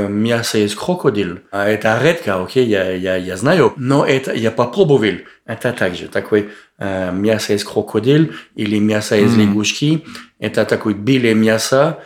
мясо 0.08 0.58
из 0.58 0.74
крокодил. 0.74 1.38
Это 1.50 1.98
редко, 2.02 2.42
окей, 2.42 2.66
я, 2.66 2.90
я, 2.92 3.16
я 3.16 3.36
знаю, 3.36 3.72
но 3.76 4.04
это 4.04 4.32
я 4.34 4.50
попробовал. 4.50 5.14
Это 5.46 5.72
также 5.72 6.08
такой 6.08 6.50
э, 6.78 7.12
мясо 7.12 7.54
из 7.54 7.64
крокодил 7.64 8.32
или 8.54 8.78
мясо 8.78 9.16
из 9.16 9.34
mm. 9.34 9.40
лягушки. 9.40 10.04
Это 10.38 10.64
такой 10.64 10.94
белое 10.94 11.34
мясо, 11.34 11.98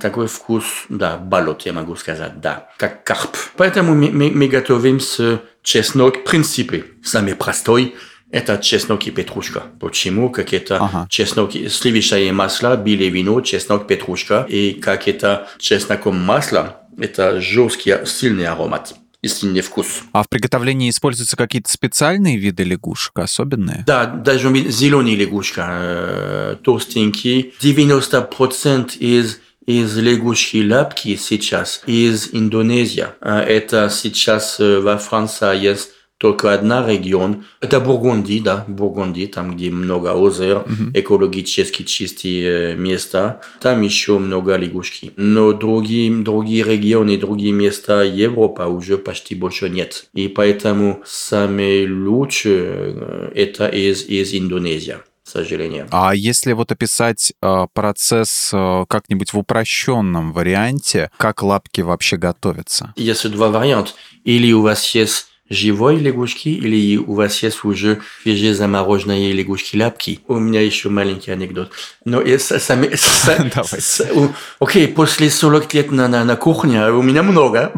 такой 0.00 0.26
вкус, 0.26 0.64
да, 0.88 1.16
болот, 1.16 1.62
я 1.62 1.72
могу 1.72 1.96
сказать, 1.96 2.40
да, 2.40 2.68
как 2.76 3.04
карп. 3.04 3.36
Поэтому 3.56 3.94
мы, 3.94 4.10
мы, 4.10 4.30
мы 4.30 4.48
готовим 4.48 5.00
с 5.00 5.40
чеснок, 5.62 6.18
в 6.18 6.24
принципе, 6.24 6.84
самый 7.02 7.34
простой, 7.34 7.94
это 8.30 8.58
чеснок 8.58 9.06
и 9.06 9.10
петрушка. 9.10 9.62
Почему? 9.80 10.28
Как 10.28 10.52
это 10.52 10.76
ага. 10.76 11.06
чеснок, 11.08 11.52
сливочное 11.52 12.30
масло, 12.32 12.76
белое 12.76 13.08
вино, 13.08 13.40
чеснок, 13.40 13.86
петрушка. 13.86 14.44
И 14.48 14.72
как 14.74 15.08
это 15.08 15.48
чесноком 15.58 16.16
масло, 16.16 16.82
это 16.98 17.40
жесткий, 17.40 17.94
сильный 18.06 18.46
аромат 18.46 18.94
и 19.22 19.28
сильный 19.28 19.60
вкус. 19.60 20.02
А 20.12 20.22
в 20.22 20.28
приготовлении 20.28 20.90
используются 20.90 21.36
какие-то 21.36 21.70
специальные 21.70 22.36
виды 22.36 22.64
лягушек, 22.64 23.18
особенные? 23.18 23.84
Да, 23.86 24.06
даже 24.06 24.48
зеленый 24.70 25.14
лягушка, 25.14 25.66
э, 25.70 26.56
толстенький. 26.62 27.54
90% 27.60 28.96
из 28.98 29.40
из 29.66 29.98
лягушки 29.98 30.66
лапки 30.66 31.14
сейчас 31.16 31.82
из 31.84 32.30
Индонезии. 32.32 33.06
Это 33.20 33.90
сейчас 33.90 34.58
во 34.58 34.96
Франции 34.96 35.62
есть 35.62 35.90
только 36.18 36.52
одна 36.52 36.86
регион. 36.86 37.44
Это 37.60 37.80
Бургундия, 37.80 38.42
да, 38.42 38.64
Бургундия, 38.66 39.28
там, 39.28 39.56
где 39.56 39.70
много 39.70 40.12
озер, 40.12 40.58
mm-hmm. 40.58 40.90
экологически 40.94 41.84
чистые 41.84 42.76
места. 42.76 43.40
Там 43.60 43.82
еще 43.82 44.18
много 44.18 44.56
лягушки. 44.56 45.12
Но 45.16 45.52
другие, 45.52 46.12
другие 46.12 46.64
регионы, 46.64 47.16
другие 47.16 47.52
места 47.52 48.02
Европы 48.02 48.64
уже 48.64 48.98
почти 48.98 49.36
больше 49.36 49.70
нет. 49.70 50.06
И 50.12 50.28
поэтому 50.28 51.02
самые 51.06 51.88
лучшие 51.88 53.30
это 53.34 53.68
из, 53.68 54.04
из 54.04 54.34
Индонезии 54.34 54.96
к 55.24 55.30
сожалению. 55.30 55.86
А 55.90 56.14
если 56.14 56.54
вот 56.54 56.72
описать 56.72 57.34
э, 57.42 57.66
процесс 57.74 58.50
э, 58.54 58.86
как-нибудь 58.88 59.34
в 59.34 59.38
упрощенном 59.38 60.32
варианте, 60.32 61.10
как 61.18 61.42
лапки 61.42 61.82
вообще 61.82 62.16
готовятся? 62.16 62.94
Есть 62.96 63.30
два 63.30 63.50
варианта. 63.50 63.90
Или 64.24 64.52
у 64.52 64.62
вас 64.62 64.94
есть 64.94 65.26
живой 65.50 65.96
лягушки 65.96 66.48
или 66.48 66.96
у 66.96 67.14
вас 67.14 67.42
есть 67.42 67.64
уже 67.64 68.00
свежие 68.22 68.54
замороженные 68.54 69.32
лягушки 69.32 69.76
лапки. 69.76 70.20
У 70.28 70.38
меня 70.38 70.60
еще 70.60 70.88
маленький 70.88 71.30
анекдот. 71.30 71.70
Но 72.04 72.20
я 72.20 72.38
сами... 72.38 72.90
Окей, 74.60 74.88
после 74.88 75.30
40 75.30 75.74
лет 75.74 75.90
на, 75.90 76.08
на, 76.08 76.24
на 76.24 76.36
кухне 76.36 76.88
у 76.90 77.02
меня 77.02 77.22
много. 77.22 77.72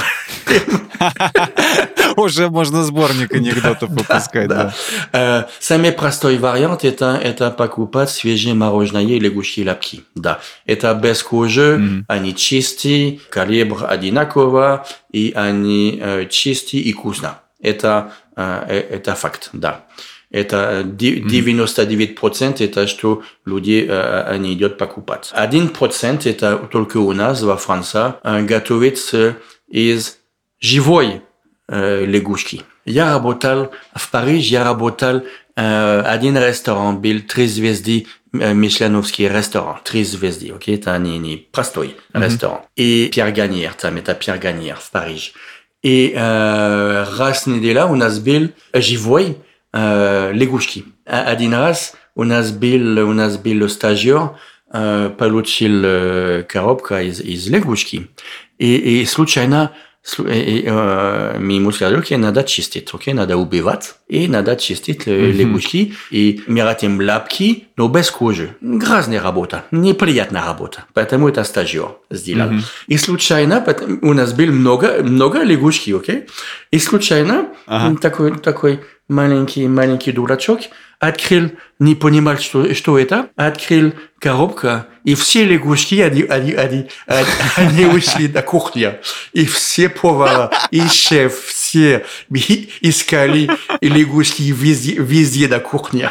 Уже 2.17 2.51
можно 2.51 2.85
сборник 2.85 3.33
анекдотов 3.33 3.91
выпускать, 3.91 4.49
да. 4.49 4.75
Э, 5.13 5.45
самый 5.59 5.93
простой 5.93 6.39
вариант 6.39 6.85
это, 6.85 7.19
это 7.23 7.51
покупать 7.51 8.11
свежие 8.11 8.55
мороженые 8.55 9.19
лягушки 9.19 9.67
лапки. 9.67 10.03
Да. 10.15 10.41
Это 10.67 10.95
без 10.95 11.23
кожи, 11.23 12.05
они 12.09 12.35
чистые, 12.35 13.21
калибр 13.31 13.87
одинаково, 13.89 14.87
и 15.11 15.33
они 15.35 15.99
э, 16.01 16.27
чистые 16.29 16.83
и 16.83 16.93
вкусно. 16.93 17.39
Это, 17.63 18.13
э, 18.37 18.87
это 18.91 19.15
факт, 19.15 19.51
да. 19.53 19.87
Это 20.31 20.85
99% 20.85 22.65
это 22.65 22.87
что 22.87 23.25
люди 23.45 23.85
они 23.89 24.55
идут 24.55 24.79
покупать. 24.79 25.33
1% 25.35 26.31
это 26.31 26.57
только 26.71 26.99
у 26.99 27.13
нас 27.13 27.43
во 27.43 27.57
Франции 27.57 28.15
готовится 28.47 29.37
из 29.67 30.21
живой 30.61 31.23
э, 31.69 32.05
лягушки. 32.05 32.63
Я 32.85 33.15
работал 33.15 33.73
в 33.95 34.11
Париже, 34.11 34.51
я 34.51 34.65
работал 34.65 35.23
э, 35.57 36.01
один 36.03 36.37
ресторан 36.37 37.01
был 37.01 37.21
три 37.21 37.47
звезды 37.47 38.07
э, 38.33 38.53
Мишленовский 38.53 39.29
ресторан, 39.29 39.79
три 39.85 40.05
звезды, 40.05 40.53
окей, 40.53 40.77
это 40.77 40.97
не, 40.99 41.19
не 41.19 41.37
простой 41.37 41.97
mm-hmm. 42.13 42.25
ресторан. 42.25 42.61
И 42.77 43.11
Пьер 43.13 43.31
Ганьер, 43.33 43.75
там 43.75 43.97
это 43.97 44.15
Пьер 44.15 44.39
Ганьер 44.39 44.77
в 44.77 44.91
Париже. 44.91 45.33
И 45.83 46.13
э, 46.15 47.05
раз 47.19 47.47
в 47.47 47.47
неделю 47.49 47.87
у 47.87 47.95
нас 47.95 48.19
был 48.19 48.51
живой 48.75 49.39
э, 49.73 50.33
лягушки. 50.33 50.85
Один 51.07 51.55
раз 51.55 51.95
у 52.15 52.25
нас 52.25 52.53
был, 52.53 53.09
у 53.09 53.13
нас 53.13 53.39
был 53.39 53.69
стажер, 53.69 54.37
э, 54.73 55.11
получил 55.19 55.83
э, 55.85 56.43
коробка 56.47 57.03
из, 57.03 57.21
из 57.21 57.49
лягушки. 57.49 58.11
И, 58.59 59.01
и 59.01 59.05
случайно 59.07 59.71
мы 59.71 59.71
ему 60.17 61.73
сказали, 61.73 61.99
окей, 61.99 62.17
надо 62.17 62.43
чистить, 62.43 62.89
окей, 62.93 63.15
надо 63.15 63.37
убивать, 63.37 63.97
и 64.09 64.29
надо 64.29 64.57
чистить 64.57 65.07
mm-hmm. 65.07 65.33
лягушки, 65.33 65.95
и 66.11 66.43
мы 66.47 66.61
хотим 66.63 67.01
лапки, 67.01 67.65
но 67.77 67.89
без 67.89 68.11
кожи. 68.11 68.57
Грязная 68.61 69.21
работа, 69.21 69.65
неприятная 69.71 70.45
работа, 70.45 70.85
поэтому 70.95 71.29
это 71.29 71.45
стажер 71.45 71.97
сделал. 72.11 72.51
Mm-hmm. 72.51 72.65
И 72.89 72.97
случайно, 72.97 73.65
у 74.03 74.15
нас 74.15 74.33
было 74.33 74.51
много, 74.51 75.03
много 75.03 75.43
лягушки, 75.43 75.91
окей, 75.91 76.27
и 76.71 76.79
случайно 76.79 77.49
ага. 77.67 77.97
такой, 78.01 78.39
такой 78.39 78.81
маленький, 79.11 79.69
маленький 79.69 80.13
дурачок 80.13 80.61
открыл, 81.01 81.51
не 81.79 81.95
понимал, 81.95 82.39
что, 82.39 82.73
что 82.75 82.99
это, 82.99 83.31
открыл 83.35 83.93
коробка, 84.19 84.87
и 85.03 85.15
все 85.15 85.45
лягушки, 85.45 85.95
они, 86.01 86.23
они, 86.23 86.53
они, 86.53 86.89
они, 87.07 87.27
они 87.57 87.87
ушли 87.87 88.29
на 88.29 88.43
кухню. 88.43 88.99
И 89.33 89.47
все 89.47 89.89
повара, 89.89 90.51
и 90.71 90.87
шеф, 90.89 91.41
все 91.41 92.05
искали 92.31 93.51
лягушки 93.81 94.43
везде, 94.43 94.97
везде 94.97 95.49
на 95.49 95.59
кухне. 95.59 96.11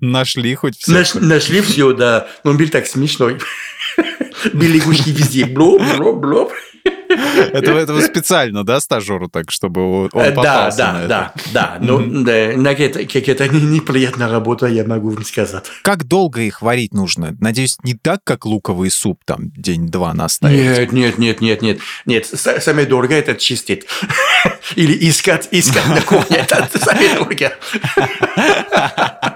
Нашли 0.00 0.54
хоть 0.54 0.78
все. 0.78 0.92
Наш, 0.92 1.14
нашли 1.14 1.60
все, 1.60 1.92
да. 1.92 2.28
Но 2.44 2.52
он 2.52 2.56
был 2.56 2.68
так 2.68 2.86
смешной. 2.86 3.38
Были 4.52 4.78
лягушки 4.78 5.10
везде. 5.10 5.44
Блоп, 5.44 5.82
блоп, 5.96 6.16
блоп. 6.18 6.52
Это, 7.36 7.72
это 7.72 8.00
специально, 8.00 8.64
да, 8.64 8.80
стажеру 8.80 9.28
так, 9.28 9.50
чтобы 9.50 10.04
он 10.04 10.10
э, 10.12 10.32
попался 10.32 10.78
да, 10.78 10.92
да, 10.92 11.06
да, 11.08 11.32
да, 11.52 11.78
ну, 11.80 12.24
да, 12.24 12.74
как 12.74 13.28
это 13.28 13.48
неприятная 13.48 14.28
работа, 14.28 14.66
я 14.66 14.84
могу 14.84 15.10
вам 15.10 15.24
сказать. 15.24 15.64
Как 15.82 16.04
долго 16.04 16.40
их 16.42 16.62
варить 16.62 16.94
нужно? 16.94 17.36
Надеюсь, 17.40 17.76
не 17.82 17.94
так, 17.94 18.20
как 18.24 18.46
луковый 18.46 18.90
суп, 18.90 19.20
там, 19.24 19.50
день-два 19.56 20.14
наставить? 20.14 20.58
Нет, 20.58 20.92
нет, 20.92 21.18
нет, 21.18 21.40
нет, 21.40 21.62
нет, 21.62 21.80
нет, 22.04 22.26
самое 22.26 22.86
дорогое 22.86 23.20
это 23.20 23.34
чистить. 23.34 23.86
Или 24.76 25.08
искать, 25.08 25.48
искать 25.50 25.88
на 25.88 26.00
кухне, 26.00 26.38
это 26.38 26.78
самое 26.78 27.14
дорогое. 27.14 27.58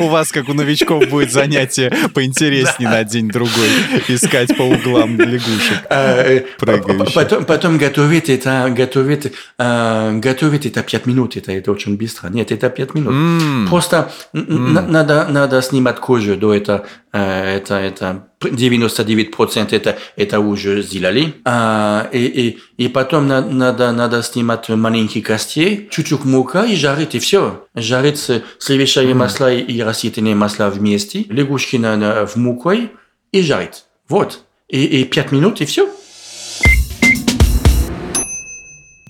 У 0.00 0.08
вас, 0.08 0.30
как 0.30 0.48
у 0.48 0.54
новичков, 0.54 1.08
будет 1.08 1.32
занятие 1.32 1.92
поинтереснее 2.14 2.88
на 2.88 3.04
день-другой. 3.04 3.68
Искать 4.08 4.56
по 4.56 4.62
углам 4.62 5.18
лягушек 5.18 5.86
а, 5.90 6.22
э, 6.22 6.40
прыгающих. 6.58 7.46
Потом, 7.46 7.78
готовить 7.78 8.28
это, 8.28 8.72
готовить, 8.76 9.32
а, 9.58 10.12
готовить 10.12 10.66
это 10.66 10.82
5 10.82 11.06
минут. 11.06 11.36
Это, 11.36 11.52
это 11.52 11.72
очень 11.72 11.96
быстро. 11.96 12.28
Нет, 12.28 12.52
это 12.52 12.70
5 12.70 12.94
минут. 12.94 13.68
Просто 13.68 14.12
надо, 14.32 15.26
надо 15.28 15.62
снимать 15.62 15.98
кожу 16.00 16.36
до 16.36 16.54
этого. 16.54 16.86
Э, 17.12 17.56
это, 17.56 17.74
это 17.74 18.26
99% 18.44 19.74
это, 19.74 19.98
это 20.16 20.40
уже 20.40 20.82
сделали. 20.82 21.34
А, 21.44 22.08
и, 22.12 22.18
и, 22.18 22.58
и 22.84 22.88
потом 22.88 23.28
на, 23.28 23.40
надо, 23.40 23.92
надо 23.92 24.22
снимать 24.22 24.68
маленькие 24.68 25.22
кости, 25.22 25.88
чуть-чуть 25.90 26.24
мука 26.24 26.64
и 26.64 26.76
жарить, 26.76 27.14
и 27.14 27.18
все. 27.18 27.66
Жарить 27.74 28.18
сливочное 28.58 29.04
mm. 29.04 29.14
масло 29.14 29.52
и 29.52 29.80
растительное 29.80 30.34
масло 30.34 30.68
вместе, 30.70 31.24
лягушки 31.28 31.76
на, 31.76 31.96
на, 31.96 32.26
в 32.26 32.36
мукой 32.36 32.90
и 33.32 33.42
жарить. 33.42 33.84
Вот. 34.08 34.40
И, 34.68 34.84
и 34.84 35.04
5 35.04 35.32
минут, 35.32 35.60
и 35.60 35.64
все. 35.64 35.88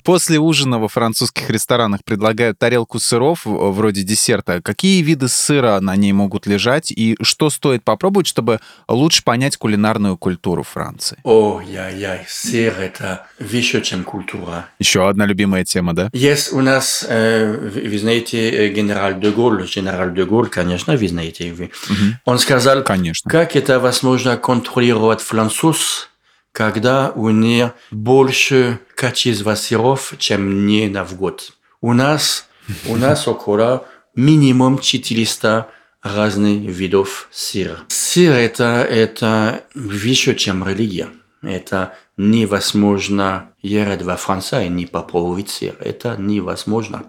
После 0.03 0.39
ужина 0.39 0.79
во 0.79 0.89
французских 0.89 1.49
ресторанах 1.51 2.05
предлагают 2.05 2.59
тарелку 2.59 2.99
сыров 2.99 3.43
вроде 3.45 4.03
десерта. 4.03 4.61
Какие 4.61 5.03
виды 5.03 5.29
сыра 5.29 5.79
на 5.81 5.95
ней 5.97 6.13
могут 6.13 6.47
лежать 6.47 6.91
и 6.91 7.17
что 7.23 7.51
стоит 7.51 7.85
попробовать, 7.85 8.27
чтобы 8.27 8.61
лучше 8.89 9.23
понять 9.23 9.57
кулинарную 9.57 10.17
культуру 10.17 10.63
Франции? 10.63 11.19
Ой-яй-яй, 11.23 12.25
сыр— 12.29 12.75
это 12.81 13.27
выше, 13.39 13.81
чем 13.81 14.05
культура. 14.05 14.69
Еще 14.79 15.09
одна 15.09 15.27
любимая 15.27 15.65
тема, 15.65 15.95
да? 15.95 16.11
Есть 16.13 16.53
у 16.53 16.61
нас, 16.61 17.05
э, 17.09 17.53
вы 17.53 17.99
знаете, 17.99 18.51
э, 18.51 18.69
генерал 18.69 19.19
де 19.19 19.31
Голль, 19.31 19.67
генерал 19.67 20.11
де 20.11 20.25
Голль, 20.25 20.49
конечно, 20.49 20.97
вы 20.97 21.09
знаете. 21.09 21.53
Вы. 21.53 21.65
Угу. 21.65 22.17
Он 22.25 22.39
сказал, 22.39 22.83
конечно. 22.83 23.31
как 23.31 23.57
это 23.57 23.79
возможно 23.79 24.37
контролировать 24.37 25.21
француз, 25.21 26.09
когда 26.53 27.11
у 27.11 27.31
них 27.31 27.73
больше 27.91 28.79
количество 28.95 29.55
сыров, 29.55 30.15
чем 30.19 30.67
не 30.67 30.89
на 30.89 31.05
в 31.05 31.17
год. 31.17 31.53
У 31.81 31.93
нас, 31.95 32.47
у 32.87 32.97
нас 32.97 33.27
около 33.27 33.87
минимум 34.15 34.79
400 34.79 35.69
разных 36.03 36.61
видов 36.61 37.29
сыра. 37.31 37.79
Сыр 37.89 38.33
это, 38.33 38.87
это 38.89 39.65
выше, 39.75 40.35
чем 40.35 40.69
религия. 40.69 41.09
Это 41.43 41.97
невозможно 42.17 43.51
ехать 43.63 44.03
во 44.03 44.17
Францию 44.17 44.67
и 44.67 44.69
не 44.69 44.87
попробовать 44.87 45.49
сыр. 45.49 45.75
Это 45.81 46.17
невозможно. 46.17 47.05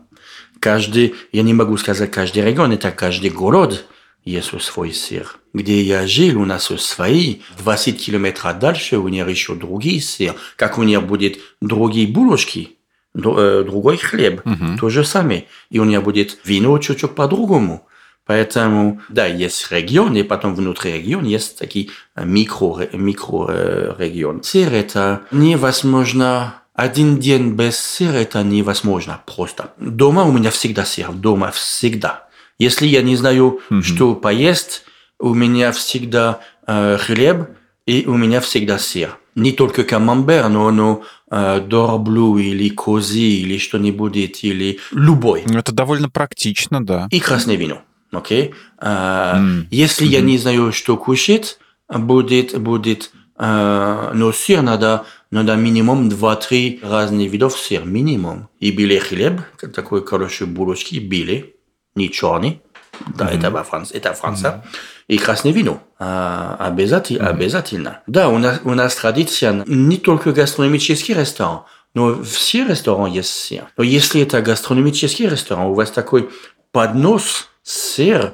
Каждый, 0.59 1.15
я 1.31 1.43
не 1.43 1.53
могу 1.53 1.75
сказать 1.77 2.09
каждый 2.09 2.43
регион, 2.43 2.71
это 2.71 2.91
каждый 2.91 3.29
город 3.29 3.85
есть 4.25 4.61
свой 4.61 4.93
сыр. 4.93 5.37
Где 5.53 5.81
я 5.81 6.07
жил, 6.07 6.41
у 6.41 6.45
нас 6.45 6.65
свои. 6.65 7.37
20 7.59 8.05
километров 8.05 8.59
дальше 8.59 8.97
у 8.97 9.07
них 9.07 9.27
еще 9.27 9.55
другие 9.55 10.01
сыр. 10.01 10.35
Как 10.55 10.77
у 10.77 10.83
них 10.83 11.03
будет 11.03 11.39
другие 11.61 12.07
булочки, 12.07 12.77
другой 13.13 13.97
хлеб, 13.97 14.41
угу. 14.45 14.77
то 14.79 14.89
же 14.89 15.03
самое. 15.03 15.45
И 15.69 15.79
у 15.79 15.83
них 15.83 16.03
будет 16.03 16.37
вино 16.45 16.77
чуть-чуть 16.79 17.15
по-другому. 17.15 17.87
Поэтому, 18.25 19.01
да, 19.09 19.25
есть 19.25 19.69
регион, 19.69 20.15
и 20.15 20.23
потом 20.23 20.55
внутри 20.55 20.93
региона 20.93 21.25
есть 21.25 21.59
такие 21.59 21.89
микро, 22.15 22.87
микро 22.93 23.95
регион. 23.99 24.43
Сыр 24.43 24.73
это 24.73 25.23
невозможно 25.31 26.55
один 26.73 27.19
день 27.19 27.51
без 27.51 27.77
сыра 27.77 28.13
это 28.13 28.41
невозможно 28.41 29.21
просто. 29.27 29.73
Дома 29.77 30.23
у 30.23 30.31
меня 30.31 30.49
всегда 30.49 30.85
сыр, 30.85 31.11
дома 31.11 31.51
всегда. 31.51 32.27
Если 32.59 32.87
я 32.87 33.01
не 33.01 33.15
знаю, 33.15 33.59
mm-hmm. 33.69 33.81
что 33.81 34.15
поесть, 34.15 34.83
у 35.19 35.33
меня 35.33 35.71
всегда 35.71 36.39
э, 36.67 36.97
хлеб 36.97 37.49
и 37.85 38.05
у 38.05 38.15
меня 38.15 38.41
всегда 38.41 38.77
сыр. 38.77 39.17
Не 39.35 39.51
только 39.51 39.83
камамбер, 39.83 40.49
но, 40.49 40.71
но 40.71 41.03
э, 41.31 41.61
дорблю 41.61 42.37
или 42.37 42.69
кози 42.69 43.41
или 43.41 43.57
что-нибудь, 43.57 44.43
или 44.43 44.79
любой. 44.91 45.41
Это 45.41 45.71
довольно 45.71 46.09
практично, 46.09 46.85
да. 46.85 47.07
И 47.11 47.19
красное 47.19 47.55
вино. 47.55 47.81
Okay? 48.11 48.53
Э, 48.79 49.37
mm. 49.37 49.65
Если 49.71 50.05
mm-hmm. 50.05 50.11
я 50.11 50.21
не 50.21 50.37
знаю, 50.37 50.71
что 50.71 50.97
кушать, 50.97 51.57
будет, 51.89 52.59
будет 52.61 53.11
э, 53.37 54.11
но 54.13 54.31
сыр 54.31 54.61
надо, 54.61 55.05
надо 55.31 55.55
минимум 55.55 56.09
2-3 56.09 56.87
разных 56.87 57.31
видов 57.31 57.57
сыр, 57.57 57.85
минимум. 57.85 58.49
И 58.59 58.71
белый 58.71 58.99
хлеб, 58.99 59.41
такой 59.73 60.05
хороший 60.05 60.47
булочки, 60.47 60.95
белый, 60.99 61.55
не 61.95 62.09
черный. 62.09 62.61
Да, 63.07 63.25
mm-hmm. 63.25 63.37
это 63.37 63.51
во 63.51 63.63
Франции, 63.63 63.97
это 63.97 64.13
Франция. 64.13 64.51
Mm-hmm. 64.51 65.05
И 65.07 65.17
красное 65.17 65.51
вино. 65.51 65.81
А, 65.99 66.55
обязательно, 66.59 67.23
mm-hmm. 67.23 67.29
обязательно. 67.29 68.01
Да, 68.07 68.29
у 68.29 68.37
нас, 68.37 68.61
у 68.63 68.73
нас 68.73 68.95
традиция 68.95 69.63
не 69.65 69.97
только 69.97 70.31
гастрономический 70.31 71.13
ресторан, 71.13 71.63
но 71.93 72.23
все 72.23 72.65
рестораны 72.65 73.07
есть 73.07 73.29
сыр. 73.29 73.65
Но 73.77 73.83
если 73.83 74.21
это 74.21 74.41
гастрономический 74.41 75.27
ресторан, 75.27 75.65
у 75.67 75.73
вас 75.73 75.91
такой 75.91 76.29
поднос 76.71 77.49
сыр, 77.63 78.33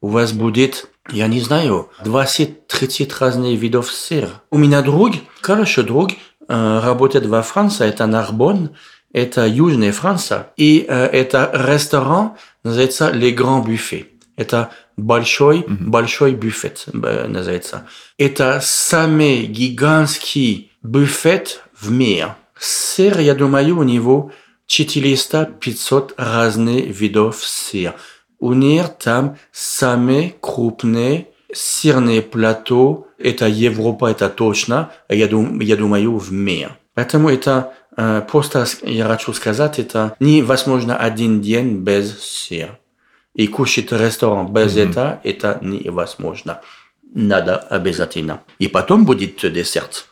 у 0.00 0.08
вас 0.08 0.32
будет, 0.32 0.88
я 1.10 1.26
не 1.26 1.40
знаю, 1.40 1.90
20-30 2.04 3.12
разных 3.20 3.58
видов 3.58 3.90
сыр. 3.90 4.30
У 4.50 4.58
меня 4.58 4.82
друг, 4.82 5.12
хороший 5.40 5.84
друг, 5.84 6.10
работает 6.48 7.26
во 7.26 7.42
Франции, 7.42 7.86
это 7.86 8.06
Нарбон, 8.06 8.70
это 9.22 9.46
Южная 9.46 9.92
Франция, 9.92 10.50
и 10.56 10.84
э, 10.88 11.06
это 11.06 11.50
ресторан, 11.52 12.32
называется 12.62 13.10
Le 13.10 13.34
Grand 13.34 13.64
Buffet. 13.64 14.06
Это 14.36 14.70
большой, 14.96 15.60
mm-hmm. 15.60 15.86
большой 15.86 16.32
буфет 16.32 16.84
э, 16.92 17.26
называется. 17.26 17.86
Это 18.18 18.60
самый 18.62 19.46
гигантский 19.46 20.72
буфет 20.82 21.62
в 21.78 21.90
мире. 21.90 22.36
Сыр, 22.58 23.18
я 23.18 23.34
думаю, 23.34 23.78
у 23.78 23.82
него 23.82 24.32
400-500 24.68 26.12
разных 26.16 26.84
видов 27.00 27.36
сыр. 27.42 27.94
У 28.38 28.52
них 28.52 28.90
там 28.98 29.38
самые 29.52 30.34
крупные 30.40 31.28
сырные 31.52 32.22
плато. 32.22 33.06
Это 33.18 33.46
Европа, 33.46 34.10
это 34.10 34.28
точно. 34.28 34.90
Я, 35.08 35.26
дум, 35.26 35.60
я 35.60 35.76
думаю, 35.76 36.18
в 36.18 36.32
мире. 36.32 36.70
Поэтому 36.94 37.30
это 37.30 37.72
просто 38.30 38.66
я 38.82 39.06
хочу 39.06 39.32
сказать, 39.32 39.78
это 39.78 40.16
невозможно 40.20 40.96
один 40.96 41.40
день 41.40 41.78
без 41.78 42.18
сыра. 42.22 42.78
И 43.34 43.46
кушать 43.46 43.92
ресторан 43.92 44.52
без 44.52 44.76
mm-hmm. 44.76 44.90
этого, 44.90 45.20
это 45.24 45.58
невозможно. 45.62 46.60
Надо 47.14 47.56
обязательно. 47.56 48.42
И 48.58 48.68
потом 48.68 49.04
будет 49.04 49.40
десерт. 49.52 50.08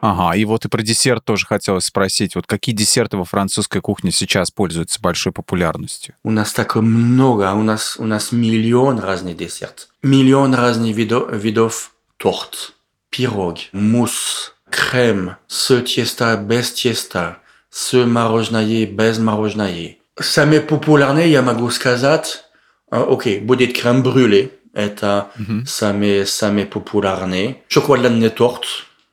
Ага, 0.00 0.36
и 0.36 0.44
вот 0.44 0.64
и 0.64 0.68
про 0.68 0.82
десерт 0.82 1.24
тоже 1.24 1.46
хотелось 1.46 1.86
спросить. 1.86 2.36
Вот 2.36 2.46
какие 2.46 2.74
десерты 2.74 3.16
во 3.16 3.24
французской 3.24 3.80
кухне 3.80 4.12
сейчас 4.12 4.50
пользуются 4.50 5.00
большой 5.00 5.32
популярностью? 5.32 6.14
У 6.22 6.30
нас 6.30 6.52
так 6.52 6.76
много, 6.76 7.52
у 7.54 7.62
нас, 7.62 7.96
у 7.98 8.04
нас 8.04 8.30
миллион 8.30 9.00
разных 9.00 9.36
десертов. 9.36 9.88
Миллион 10.02 10.54
разных 10.54 10.94
видов, 10.94 11.32
видов 11.32 11.92
торт, 12.16 12.74
пирог, 13.10 13.58
мусс, 13.72 14.54
крем 14.70 15.36
с 15.46 15.80
теста, 15.82 16.36
без 16.36 16.72
теста, 16.72 17.38
с 17.70 17.92
мороженое, 18.04 18.86
без 18.86 19.18
мороженое. 19.18 19.96
Самые 20.18 20.60
популярные, 20.60 21.30
я 21.30 21.42
могу 21.42 21.70
сказать, 21.70 22.44
окей, 22.90 23.40
будет 23.40 23.78
крем 23.78 24.02
брюле, 24.02 24.50
это 24.74 25.30
mm-hmm. 25.38 25.66
самые, 25.66 26.26
самые 26.26 26.66
популярные. 26.66 27.62
Шоколадный 27.68 28.28
торт, 28.30 28.64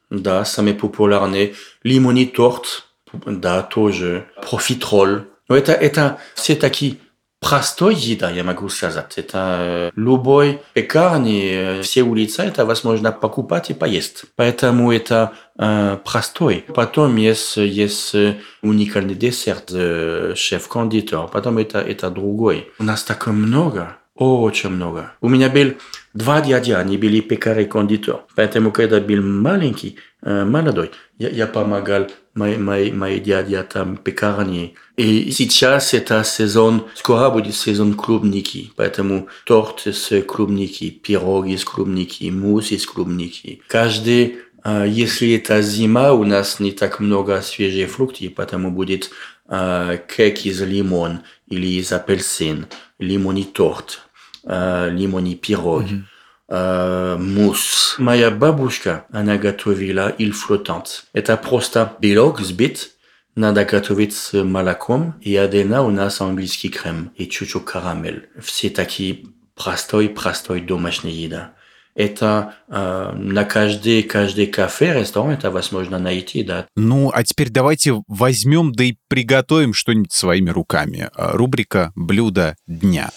да, 0.10 0.46
самые 0.46 0.76
популярные. 0.76 1.56
Лимонный 1.84 2.26
торт, 2.26 2.88
да, 3.26 3.62
тоже. 3.64 4.28
Профитрол. 4.50 5.22
Но 5.48 5.56
это, 5.56 5.74
это 5.74 6.20
все 6.34 6.56
такие 6.56 6.98
простой 7.40 7.96
еда, 7.96 8.32
я 8.32 8.44
могу 8.44 8.70
сказать. 8.70 9.18
Это 9.18 9.92
любой 9.96 10.62
пекарни, 10.74 11.82
все 11.84 12.02
улицы, 12.02 12.42
это 12.42 12.66
возможно 12.66 13.12
покупать 13.12 13.70
и 13.70 13.74
поесть. 13.74 14.26
Поэтому 14.36 14.92
это 14.92 15.34
э, 15.58 15.98
простой. 16.04 16.66
Потом 16.74 17.16
есть, 17.18 17.58
есть 17.58 18.16
уникальный 18.62 19.16
десерт, 19.16 19.72
э, 19.72 20.34
шеф-кондитер. 20.36 21.28
Потом 21.28 21.58
это, 21.58 21.80
это 21.80 22.10
другой. 22.10 22.70
У 22.80 22.84
нас 22.84 23.04
так 23.04 23.28
много, 23.28 23.98
очень 24.16 24.70
много. 24.70 25.14
У 25.22 25.30
меня 25.30 25.50
был 25.50 25.74
два 26.14 26.42
дядя, 26.42 26.80
они 26.80 26.98
были 26.98 27.20
пекари 27.20 27.66
кондитер. 27.66 28.22
Поэтому, 28.36 28.72
когда 28.72 29.00
был 29.00 29.22
маленький, 29.22 29.98
э, 30.22 30.46
молодой, 30.46 30.92
я, 31.18 31.30
я 31.30 31.48
помогал 31.48 32.08
мои, 32.34 32.58
мои, 32.58 32.92
мои 32.92 33.20
дядя 33.20 33.64
там 33.64 33.98
пекарни. 33.98 34.76
И 34.98 35.32
сейчас 35.32 35.94
это 35.94 36.24
сезон, 36.24 36.88
скоро 36.96 37.30
будет 37.30 37.56
сезон 37.56 37.94
клубники, 37.94 38.72
поэтому 38.76 39.28
торт 39.46 39.88
с 39.88 40.22
клубники, 40.22 40.90
пирог 40.90 41.48
из 41.48 41.66
клубники, 41.66 42.30
мусс 42.30 42.72
из 42.72 42.86
клубники. 42.86 43.62
Каждый 43.68 44.38
если 44.66 45.36
это 45.36 45.62
зима, 45.62 46.14
у 46.14 46.24
нас 46.24 46.60
не 46.60 46.72
так 46.72 47.00
много 47.00 47.42
свежих 47.42 47.92
фруктов, 47.92 48.34
поэтому 48.36 48.72
будет 48.72 49.12
э, 49.48 50.00
кек 50.16 50.46
из 50.46 50.62
лимон 50.62 51.20
или 51.48 51.68
из 51.80 51.92
апельсин, 51.92 52.68
лимонный 52.98 53.44
торт, 53.44 54.02
э, 54.44 54.90
лимонный 54.92 55.36
пирог. 55.36 55.84
Mm-hmm 55.84 56.02
э, 56.48 57.18
мусс. 57.20 57.96
Моя 57.98 58.32
бабушка, 58.32 59.06
она 59.12 59.38
готовила 59.38 60.10
иль 60.10 60.32
флотант. 60.32 61.06
Это 61.14 61.38
просто 61.38 61.94
белок 62.00 62.42
сбит, 62.42 62.92
надо 63.36 63.66
готовить 63.66 64.16
с 64.16 64.44
молоком, 64.44 65.16
и 65.22 65.36
отдельно 65.36 65.84
у 65.84 65.90
нас 65.90 66.22
английский 66.22 66.70
крем 66.70 67.12
и 67.16 67.28
чуть-чуть 67.28 67.66
карамель. 67.66 68.30
Все 68.42 68.70
такие 68.70 69.26
простой-простой 69.56 70.62
домашняя 70.62 71.14
еда. 71.14 71.55
Это 71.96 72.56
э, 72.68 73.14
на 73.16 73.46
каждый, 73.46 74.04
каждый 74.04 74.48
кафе, 74.48 75.00
ресторан 75.00 75.32
это 75.32 75.50
возможно 75.50 75.98
найти, 75.98 76.44
да. 76.44 76.68
Ну, 76.76 77.10
а 77.14 77.24
теперь 77.24 77.50
давайте 77.50 78.04
возьмем, 78.08 78.74
да 78.74 78.84
и 78.84 78.96
приготовим 79.08 79.74
что-нибудь 79.74 80.12
своими 80.12 80.50
руками. 80.50 81.10
Рубрика 81.16 81.94
«Блюдо 81.96 82.58
дня». 82.68 83.12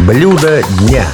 Блюдо 0.00 0.62
дня. 0.80 1.06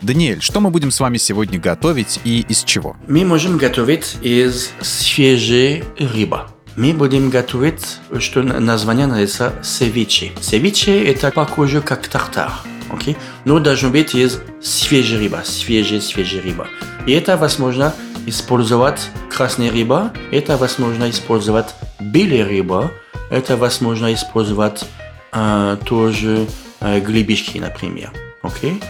Даниэль, 0.00 0.40
что 0.40 0.60
мы 0.60 0.70
будем 0.70 0.90
с 0.90 1.00
вами 1.00 1.16
сегодня 1.16 1.58
готовить 1.58 2.20
и 2.24 2.44
из 2.48 2.62
чего? 2.62 2.96
Мы 3.08 3.24
можем 3.24 3.56
готовить 3.56 4.16
из 4.22 4.70
свежей 4.80 5.82
рыбы. 5.98 6.42
Мы 6.76 6.92
будем 6.92 7.30
готовить, 7.30 7.98
что 8.18 8.42
название 8.42 9.06
называется 9.06 9.52
севиче. 9.62 10.32
Севиче 10.40 11.04
это 11.04 11.30
похоже 11.30 11.80
как 11.80 12.08
тартар. 12.08 12.50
Okay? 12.90 13.16
Но 13.44 13.60
должно 13.60 13.90
быть 13.90 14.14
из 14.14 14.40
свежей 14.60 15.18
рыбы, 15.18 15.38
свежей, 15.44 16.00
свежей 16.00 16.40
рыбы. 16.40 16.66
И 17.06 17.12
это 17.12 17.36
возможно 17.36 17.94
использовать 18.26 19.08
красная 19.30 19.70
рыба, 19.70 20.12
это 20.32 20.56
возможно 20.56 21.08
использовать 21.10 21.74
белая 22.00 22.44
рыба, 22.44 22.90
это 23.30 23.56
возможно 23.56 24.12
использовать 24.12 24.84
э, 25.32 25.76
тоже 25.84 26.46
э, 26.80 27.00
гребешки, 27.00 27.58
например. 27.58 28.10
Okay? 28.42 28.82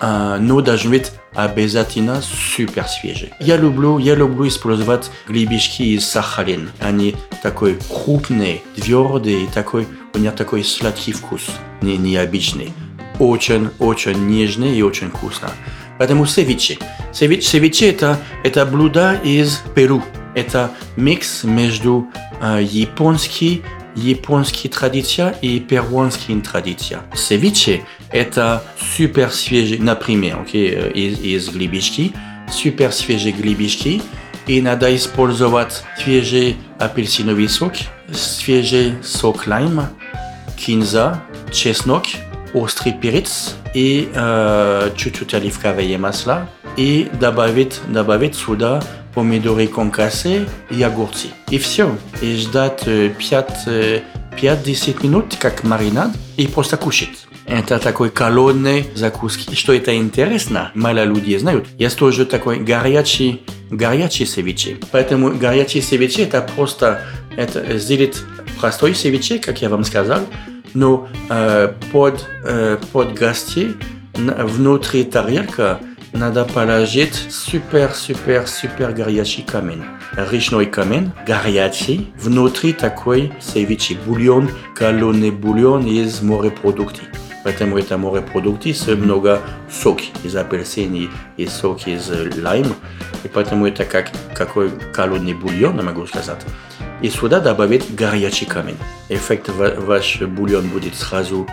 Но 0.00 0.60
должен 0.60 0.90
быть 0.90 1.12
обязательно 1.34 2.22
супер 2.22 2.86
свежий. 2.86 3.32
Я 3.40 3.56
люблю, 3.56 3.98
я 3.98 4.14
люблю 4.14 4.48
использовать 4.48 5.10
гребешки 5.28 5.82
из 5.82 6.06
Сахалин. 6.06 6.70
Они 6.80 7.16
такой 7.42 7.78
крупные, 7.88 8.62
твердые, 8.76 9.46
такой, 9.48 9.86
у 10.14 10.18
них 10.18 10.34
такой 10.34 10.64
сладкий 10.64 11.12
вкус, 11.12 11.46
не, 11.82 11.96
необычный. 11.96 12.72
Очень-очень 13.18 14.26
нежный 14.26 14.76
и 14.76 14.82
очень 14.82 15.10
вкусно. 15.10 15.50
Поэтому 15.98 16.24
севиче. 16.24 16.78
Севиче, 17.12 17.42
севиче 17.42 17.90
это, 17.90 18.18
это 18.42 18.64
блюдо 18.64 19.14
из 19.22 19.60
Перу. 19.74 20.02
Это 20.34 20.70
микс 20.96 21.44
между 21.44 22.06
э, 22.40 22.60
японский 22.62 23.62
японские 23.96 24.72
традиции 24.72 25.34
и 25.42 25.58
перуанские 25.60 26.40
традиции. 26.40 26.98
Севиче– 27.14 27.82
это 28.12 28.62
супер 28.96 29.30
свежий, 29.30 29.78
например, 29.78 30.38
okay, 30.38 30.92
из, 30.92 31.20
из 31.20 31.48
грибочки, 31.48 32.12
супер 32.50 32.92
свежие 32.92 33.32
грибочки, 33.32 34.02
и 34.46 34.60
надо 34.60 34.94
использовать 34.94 35.84
свежий 36.02 36.56
апельсиновый 36.78 37.48
сок, 37.48 37.74
свежий 38.12 38.94
сок 39.02 39.46
лайма, 39.46 39.90
кинза, 40.56 41.22
чеснок, 41.52 42.04
острый 42.52 42.92
перец 42.92 43.54
и 43.74 44.10
э, 44.12 44.90
чуть-чуть 44.96 45.34
оливковое 45.34 45.98
масло, 45.98 46.48
и 46.76 47.08
добавить, 47.20 47.80
добавить 47.88 48.34
сюда 48.34 48.82
помидоры 49.14 49.66
конкассе 49.66 50.48
и 50.70 50.82
огурцы. 50.82 51.28
И 51.50 51.58
все. 51.58 51.96
И 52.20 52.36
ждать 52.36 52.86
5-10 52.86 54.02
минут, 55.02 55.36
как 55.38 55.64
маринад, 55.64 56.10
и 56.36 56.46
просто 56.46 56.76
кушать. 56.76 57.26
Это 57.50 57.80
такой 57.80 58.12
холодный 58.14 58.86
закуски. 58.94 59.56
Что 59.56 59.72
это 59.72 59.96
интересно, 59.96 60.70
мало 60.74 61.02
людей 61.02 61.36
знают. 61.36 61.66
Есть 61.78 61.98
тоже 61.98 62.24
такой 62.24 62.60
горячий, 62.60 63.42
горячий 63.70 64.24
севиче. 64.24 64.76
Поэтому 64.92 65.32
горячий 65.32 65.80
севиче 65.80 66.22
это 66.22 66.42
просто 66.54 67.02
это 67.36 67.76
сделать 67.78 68.22
простой 68.60 68.94
севиче, 68.94 69.40
как 69.40 69.60
я 69.62 69.68
вам 69.68 69.82
сказал, 69.82 70.20
но 70.74 71.08
э, 71.28 71.72
под, 71.90 72.24
э, 72.44 72.78
под 72.92 73.14
гостей 73.14 73.74
внутри 74.14 75.02
тарелка 75.02 75.80
надо 76.12 76.44
положить 76.44 77.14
супер, 77.30 77.90
супер, 77.94 78.46
супер 78.46 78.92
горячий 78.92 79.42
камень. 79.42 79.82
Речной 80.30 80.66
камень, 80.66 81.10
горячий, 81.26 82.12
внутри 82.20 82.72
такой 82.74 83.32
севичи, 83.40 83.96
бульон, 84.06 84.50
холодный 84.76 85.32
бульон 85.32 85.86
из 85.86 86.22
морепродуктов. 86.22 87.06
Поэтому 87.42 87.78
это 87.78 87.96
морепродукты 87.96 88.74
с 88.74 88.86
много 88.88 89.40
сок 89.70 90.00
из 90.24 90.36
апельсин 90.36 91.10
и 91.36 91.46
сок 91.46 91.86
из 91.86 92.10
лайм. 92.36 92.74
И 93.24 93.28
поэтому 93.28 93.66
это 93.66 93.84
как 93.84 94.10
какой 94.34 94.70
холодный 94.92 95.34
бульон, 95.34 95.76
я 95.76 95.82
могу 95.82 96.06
сказать. 96.06 96.44
И 97.00 97.08
сюда 97.08 97.40
добавить 97.40 97.94
горячий 97.94 98.44
камень. 98.44 98.76
Эффект 99.08 99.48
ваш 99.48 100.20
бульон 100.20 100.68
будет 100.68 100.94
сразу 100.94 101.46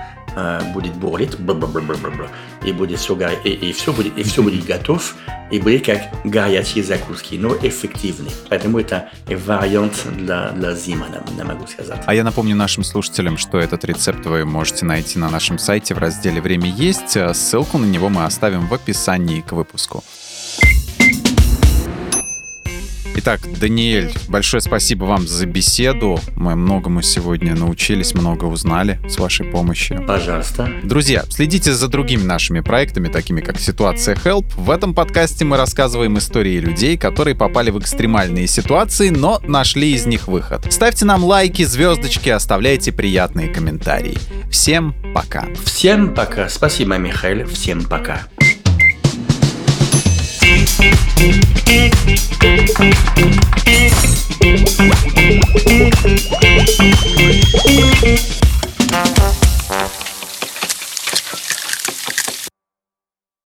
будет 0.74 0.94
бурлить, 0.96 1.38
и 2.66 2.72
будет 2.72 3.00
все, 3.00 3.18
и, 3.44 3.50
и 3.50 3.72
все 3.74 3.94
будет, 3.94 4.18
и 4.18 4.24
все 4.24 4.44
будет 4.44 4.66
готов, 4.66 5.16
и 5.52 5.60
будет 5.60 5.86
как 5.86 6.02
горячие 6.24 6.84
закуски, 6.84 7.36
но 7.36 7.56
эффективный. 7.56 8.32
Поэтому 8.50 8.80
это 8.80 9.10
вариант 9.28 10.06
для, 10.18 10.52
для 10.52 10.74
зимы, 10.74 11.08
я 11.38 11.46
могу 11.46 11.66
сказать. 11.68 12.02
А 12.06 12.14
я 12.14 12.24
напомню 12.24 12.56
нашим 12.56 12.84
слушателям, 12.84 13.38
что 13.38 13.58
этот 13.58 13.86
рецепт 13.86 14.26
вы 14.26 14.46
можете 14.46 14.86
найти 14.86 15.20
на 15.20 15.30
нашем 15.30 15.58
сайте 15.58 15.94
в 15.94 15.98
разделе 15.98 16.42
«Время 16.42 16.70
есть». 16.70 17.18
Ссылку 17.34 17.78
на 17.78 17.86
него 17.86 18.10
мы 18.10 18.26
оставим 18.26 18.68
в 18.68 18.74
описании 18.74 19.42
к 19.42 19.54
выпуску. 19.54 20.04
Итак, 23.20 23.42
Даниэль, 23.60 24.14
большое 24.28 24.62
спасибо 24.62 25.06
вам 25.06 25.28
за 25.28 25.48
беседу. 25.48 26.20
Мы 26.36 26.56
многому 26.56 27.02
сегодня 27.02 27.56
научились, 27.56 28.14
много 28.14 28.46
узнали 28.46 29.00
с 29.10 29.18
вашей 29.18 29.48
помощью. 29.48 30.06
Пожалуйста. 30.06 30.70
Друзья, 30.84 31.26
следите 31.28 31.74
за 31.74 31.88
другими 31.88 32.22
нашими 32.22 32.60
проектами, 32.60 33.08
такими 33.08 33.42
как 33.42 33.60
«Ситуация 33.60 34.16
Help». 34.16 34.46
В 34.56 34.70
этом 34.70 34.94
подкасте 34.94 35.46
мы 35.46 35.58
рассказываем 35.58 36.20
истории 36.20 36.60
людей, 36.60 36.96
которые 36.96 37.36
попали 37.36 37.72
в 37.72 37.80
экстремальные 37.80 38.46
ситуации, 38.46 39.10
но 39.10 39.42
нашли 39.44 39.94
из 39.94 40.06
них 40.06 40.28
выход. 40.28 40.72
Ставьте 40.72 41.06
нам 41.06 41.24
лайки, 41.24 41.64
звездочки, 41.64 42.30
оставляйте 42.30 42.92
приятные 42.92 43.50
комментарии. 43.50 44.18
Всем 44.52 44.96
пока. 45.16 45.48
Всем 45.66 46.14
пока. 46.14 46.50
Спасибо, 46.50 46.98
Михаил. 46.98 47.48
Всем 47.48 47.84
пока. 47.84 48.28